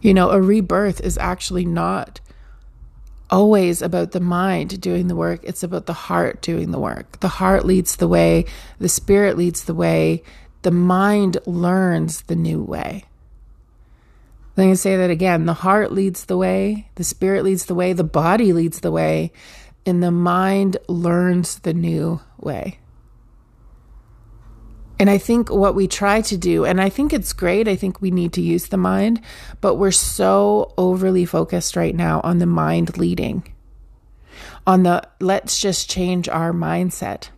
You 0.00 0.14
know, 0.14 0.30
a 0.30 0.40
rebirth 0.40 1.00
is 1.00 1.18
actually 1.18 1.64
not 1.64 2.20
always 3.30 3.82
about 3.82 4.12
the 4.12 4.20
mind 4.20 4.80
doing 4.80 5.08
the 5.08 5.16
work, 5.16 5.40
it's 5.42 5.62
about 5.62 5.86
the 5.86 5.92
heart 5.92 6.40
doing 6.40 6.70
the 6.70 6.78
work. 6.78 7.20
The 7.20 7.28
heart 7.28 7.64
leads 7.64 7.96
the 7.96 8.08
way, 8.08 8.44
the 8.78 8.88
spirit 8.88 9.36
leads 9.36 9.64
the 9.64 9.74
way, 9.74 10.22
the 10.62 10.70
mind 10.70 11.38
learns 11.46 12.22
the 12.22 12.36
new 12.36 12.62
way. 12.62 13.04
I'm 14.56 14.64
going 14.64 14.70
to 14.70 14.76
say 14.76 14.96
that 14.96 15.10
again. 15.10 15.46
The 15.46 15.54
heart 15.54 15.92
leads 15.92 16.24
the 16.24 16.36
way, 16.36 16.88
the 16.96 17.04
spirit 17.04 17.44
leads 17.44 17.66
the 17.66 17.76
way, 17.76 17.92
the 17.92 18.02
body 18.02 18.52
leads 18.52 18.80
the 18.80 18.90
way, 18.90 19.30
and 19.88 20.02
the 20.02 20.12
mind 20.12 20.76
learns 20.86 21.60
the 21.60 21.74
new 21.74 22.20
way. 22.38 22.78
And 25.00 25.08
I 25.08 25.18
think 25.18 25.48
what 25.48 25.74
we 25.74 25.86
try 25.86 26.20
to 26.22 26.36
do, 26.36 26.64
and 26.64 26.80
I 26.80 26.88
think 26.88 27.12
it's 27.12 27.32
great, 27.32 27.68
I 27.68 27.76
think 27.76 28.00
we 28.00 28.10
need 28.10 28.32
to 28.34 28.42
use 28.42 28.66
the 28.66 28.76
mind, 28.76 29.20
but 29.60 29.76
we're 29.76 29.92
so 29.92 30.74
overly 30.76 31.24
focused 31.24 31.76
right 31.76 31.94
now 31.94 32.20
on 32.22 32.38
the 32.38 32.46
mind 32.46 32.98
leading, 32.98 33.54
on 34.66 34.82
the 34.82 35.08
let's 35.20 35.60
just 35.60 35.88
change 35.88 36.28
our 36.28 36.52
mindset. 36.52 37.28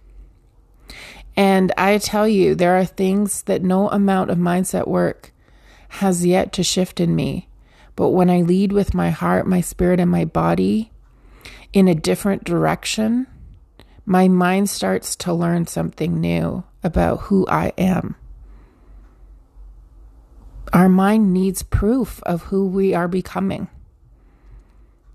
And 1.37 1.73
I 1.77 1.99
tell 1.99 2.27
you, 2.27 2.55
there 2.55 2.77
are 2.77 2.85
things 2.85 3.43
that 3.43 3.63
no 3.63 3.89
amount 3.91 4.31
of 4.31 4.39
mindset 4.39 4.89
work 4.89 5.33
has 5.89 6.25
yet 6.25 6.53
to 6.55 6.63
shift 6.63 6.99
in 6.99 7.15
me. 7.15 7.49
But 7.95 8.11
when 8.11 8.31
I 8.31 8.41
lead 8.41 8.73
with 8.73 8.95
my 8.95 9.11
heart, 9.11 9.47
my 9.47 9.61
spirit, 9.61 10.01
and 10.01 10.11
my 10.11 10.25
body, 10.25 10.93
in 11.73 11.89
a 11.89 11.95
different 11.95 12.45
direction, 12.45 13.27
my 14.05 14.29
mind 14.29 14.69
starts 14.69 15.15
to 15.17 15.33
learn 15.33 15.67
something 15.67 16.21
new 16.21 16.65
about 16.83 17.21
who 17.23 17.47
I 17.49 17.73
am. 17.79 18.17
Our 20.73 20.89
mind 20.89 21.33
needs 21.33 21.63
proof 21.63 22.23
of 22.25 22.43
who 22.45 22.67
we 22.67 22.95
are 22.95 23.09
becoming 23.09 23.69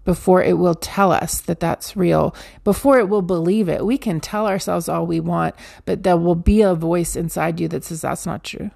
before 0.05 0.43
it 0.43 0.57
will 0.57 0.75
tell 0.75 1.11
us 1.11 1.41
that 1.41 1.59
that's 1.59 1.97
real, 1.97 2.33
before 2.63 2.99
it 2.99 3.09
will 3.09 3.23
believe 3.23 3.67
it. 3.67 3.85
We 3.85 3.97
can 3.97 4.19
tell 4.19 4.47
ourselves 4.47 4.87
all 4.87 5.05
we 5.05 5.19
want, 5.19 5.55
but 5.83 6.03
there 6.03 6.15
will 6.15 6.35
be 6.35 6.61
a 6.61 6.75
voice 6.75 7.15
inside 7.15 7.59
you 7.59 7.67
that 7.69 7.83
says 7.83 8.01
that's 8.01 8.25
not 8.25 8.43
true. 8.43 8.69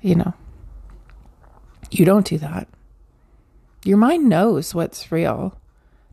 You 0.00 0.16
know, 0.16 0.34
you 1.90 2.04
don't 2.04 2.26
do 2.26 2.38
that. 2.38 2.66
Your 3.84 3.98
mind 3.98 4.28
knows 4.28 4.74
what's 4.74 5.12
real. 5.12 5.58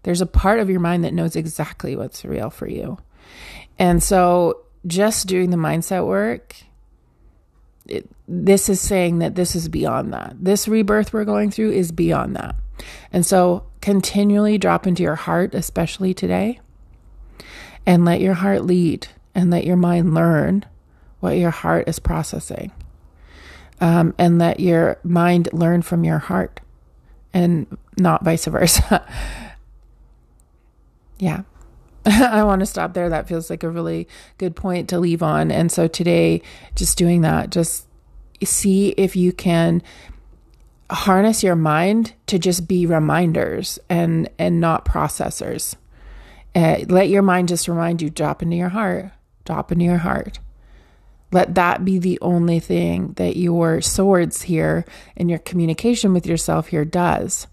There's 0.04 0.22
a 0.22 0.26
part 0.26 0.60
of 0.60 0.70
your 0.70 0.80
mind 0.80 1.04
that 1.04 1.14
knows 1.14 1.36
exactly 1.36 1.96
what's 1.96 2.26
real 2.26 2.50
for 2.50 2.68
you. 2.68 2.98
And 3.78 4.02
so 4.02 4.66
just 4.88 5.28
doing 5.28 5.50
the 5.50 5.58
mindset 5.58 6.06
work, 6.06 6.56
it, 7.88 8.10
this 8.28 8.70
is 8.70 8.80
saying 8.80 9.20
that 9.20 9.36
this 9.36 9.56
is 9.56 9.70
beyond 9.70 10.14
that. 10.14 10.36
This 10.40 10.68
rebirth 10.68 11.14
we're 11.14 11.26
going 11.26 11.52
through 11.52 11.72
is 11.72 11.92
beyond 11.92 12.36
that. 12.36 12.56
And 13.12 13.26
so 13.26 13.66
continually 13.82 14.58
drop 14.58 14.88
into 14.88 15.04
your 15.04 15.16
heart, 15.16 15.54
especially 15.54 16.14
today, 16.14 16.60
and 17.86 18.06
let 18.06 18.22
your 18.22 18.36
heart 18.36 18.66
lead 18.66 19.08
and 19.36 19.50
let 19.52 19.66
your 19.66 19.78
mind 19.78 20.14
learn 20.14 20.66
what 21.20 21.38
your 21.38 21.52
heart 21.52 21.88
is 21.88 22.00
processing. 22.00 22.72
Um, 23.80 24.14
and 24.20 24.38
let 24.38 24.60
your 24.60 25.00
mind 25.04 25.50
learn 25.54 25.82
from 25.82 26.04
your 26.04 26.20
heart 26.20 26.60
and 27.34 27.66
not 27.98 28.24
vice 28.24 28.46
versa. 28.46 29.06
yeah. 31.22 31.44
I 32.06 32.44
want 32.44 32.62
to 32.62 32.66
stop 32.66 32.94
there. 32.94 33.08
That 33.10 33.28
feels 33.28 33.50
like 33.50 33.64
a 33.64 33.70
really 33.70 34.08
good 34.40 34.56
point 34.56 34.90
to 34.90 35.00
leave 35.00 35.22
on. 35.22 35.52
And 35.52 35.72
so 35.72 35.88
today, 35.88 36.42
just 36.76 36.98
doing 36.98 37.22
that, 37.22 37.52
just 37.52 37.86
see 38.44 38.90
if 38.98 39.16
you 39.16 39.32
can 39.32 39.84
harness 40.90 41.44
your 41.44 41.56
mind 41.56 42.14
to 42.26 42.40
just 42.40 42.68
be 42.68 42.88
reminders 42.88 43.78
and 43.88 44.28
and 44.40 44.60
not 44.60 44.84
processors. 44.84 45.76
Uh, 46.56 46.80
let 46.90 47.08
your 47.08 47.22
mind 47.22 47.48
just 47.48 47.68
remind 47.68 48.02
you. 48.02 48.10
Drop 48.10 48.42
into 48.42 48.56
your 48.56 48.70
heart. 48.70 49.12
Drop 49.46 49.72
into 49.72 49.86
your 49.86 50.00
heart. 50.00 50.40
Let 51.32 51.54
that 51.54 51.86
be 51.86 52.00
the 52.00 52.20
only 52.20 52.60
thing 52.60 53.14
that 53.14 53.38
your 53.38 53.80
swords 53.80 54.42
here 54.42 54.86
and 55.16 55.30
your 55.30 55.40
communication 55.40 56.14
with 56.14 56.26
yourself 56.26 56.70
here 56.70 56.84
does 56.84 57.46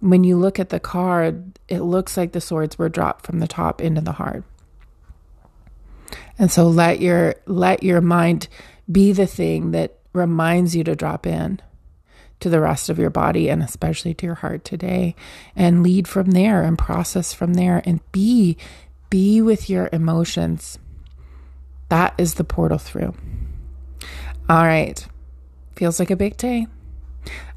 when 0.00 0.24
you 0.24 0.36
look 0.36 0.58
at 0.58 0.70
the 0.70 0.80
card, 0.80 1.58
it 1.68 1.80
looks 1.80 2.16
like 2.16 2.32
the 2.32 2.40
swords 2.40 2.78
were 2.78 2.88
dropped 2.88 3.26
from 3.26 3.38
the 3.38 3.48
top 3.48 3.80
into 3.80 4.00
the 4.00 4.12
heart. 4.12 4.44
And 6.38 6.50
so 6.50 6.66
let 6.68 7.00
your 7.00 7.34
let 7.46 7.82
your 7.82 8.00
mind 8.00 8.48
be 8.90 9.12
the 9.12 9.26
thing 9.26 9.72
that 9.72 9.98
reminds 10.12 10.74
you 10.74 10.82
to 10.84 10.96
drop 10.96 11.26
in 11.26 11.60
to 12.40 12.48
the 12.48 12.60
rest 12.60 12.88
of 12.88 12.98
your 12.98 13.10
body 13.10 13.50
and 13.50 13.62
especially 13.62 14.14
to 14.14 14.26
your 14.26 14.36
heart 14.36 14.64
today 14.64 15.14
and 15.54 15.82
lead 15.82 16.08
from 16.08 16.30
there 16.30 16.62
and 16.62 16.78
process 16.78 17.34
from 17.34 17.54
there 17.54 17.82
and 17.84 18.00
be 18.10 18.56
be 19.10 19.42
with 19.42 19.68
your 19.68 19.90
emotions. 19.92 20.78
That 21.90 22.14
is 22.16 22.34
the 22.34 22.44
portal 22.44 22.78
through. 22.78 23.14
All 24.48 24.64
right. 24.64 25.06
Feels 25.76 25.98
like 25.98 26.10
a 26.10 26.16
big 26.16 26.36
day. 26.36 26.66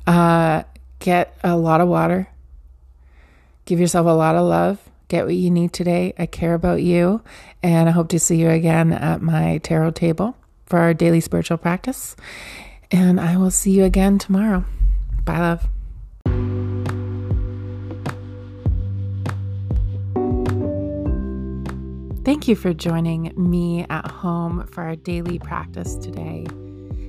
Uh, 0.06 0.63
get 0.99 1.38
a 1.43 1.56
lot 1.56 1.79
of 1.79 1.88
water 1.88 2.27
Give 3.65 3.80
yourself 3.80 4.08
a 4.08 4.12
lot 4.12 4.36
of 4.36 4.45
love. 4.45 4.80
Get 5.08 5.26
what 5.26 5.36
you 5.36 5.52
need 5.52 5.73
today. 5.73 6.13
I 6.17 6.26
care 6.26 6.54
about 6.54 6.82
you. 6.82 7.21
And 7.62 7.88
I 7.88 7.91
hope 7.91 8.10
to 8.10 8.19
see 8.19 8.38
you 8.38 8.49
again 8.49 8.91
at 8.91 9.21
my 9.21 9.60
tarot 9.60 9.91
table 9.91 10.36
for 10.65 10.80
our 10.80 10.93
daily 10.93 11.21
spiritual 11.21 11.58
practice. 11.58 12.15
And 12.91 13.19
I 13.19 13.38
will 13.38 13.52
see 13.52 13.71
you 13.71 13.84
again 13.84 14.17
tomorrow. 14.17 14.65
Bye, 15.26 15.39
love. 15.39 15.67
Thank 22.26 22.47
you 22.47 22.56
for 22.56 22.73
joining 22.73 23.34
me 23.36 23.86
at 23.89 24.10
home 24.10 24.65
for 24.67 24.82
our 24.84 24.95
daily 24.95 25.39
practice 25.39 25.95
today. 25.95 26.47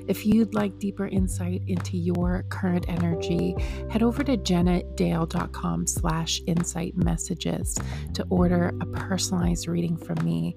If 0.07 0.27
you'd 0.27 0.55
like 0.55 0.79
deeper 0.79 1.07
insight 1.07 1.63
into 1.67 1.97
your 1.97 2.45
current 2.51 2.87
energy, 2.89 3.57
head 3.91 4.03
over 4.03 4.23
to 4.25 4.37
jennadayle.com 4.37 5.87
slash 5.87 6.43
insight 6.47 6.97
messages 6.97 7.77
to 8.15 8.27
order 8.31 8.73
a 8.81 8.87
personalized 8.87 9.69
reading 9.69 9.97
from 9.97 10.25
me. 10.25 10.57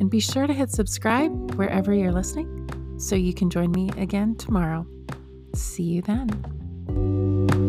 And 0.00 0.10
be 0.10 0.20
sure 0.20 0.46
to 0.46 0.52
hit 0.52 0.70
subscribe 0.70 1.54
wherever 1.54 1.92
you're 1.92 2.12
listening 2.12 2.96
so 2.98 3.14
you 3.14 3.34
can 3.34 3.50
join 3.50 3.70
me 3.72 3.90
again 3.96 4.36
tomorrow. 4.36 4.86
See 5.54 5.84
you 5.84 6.02
then. 6.02 7.65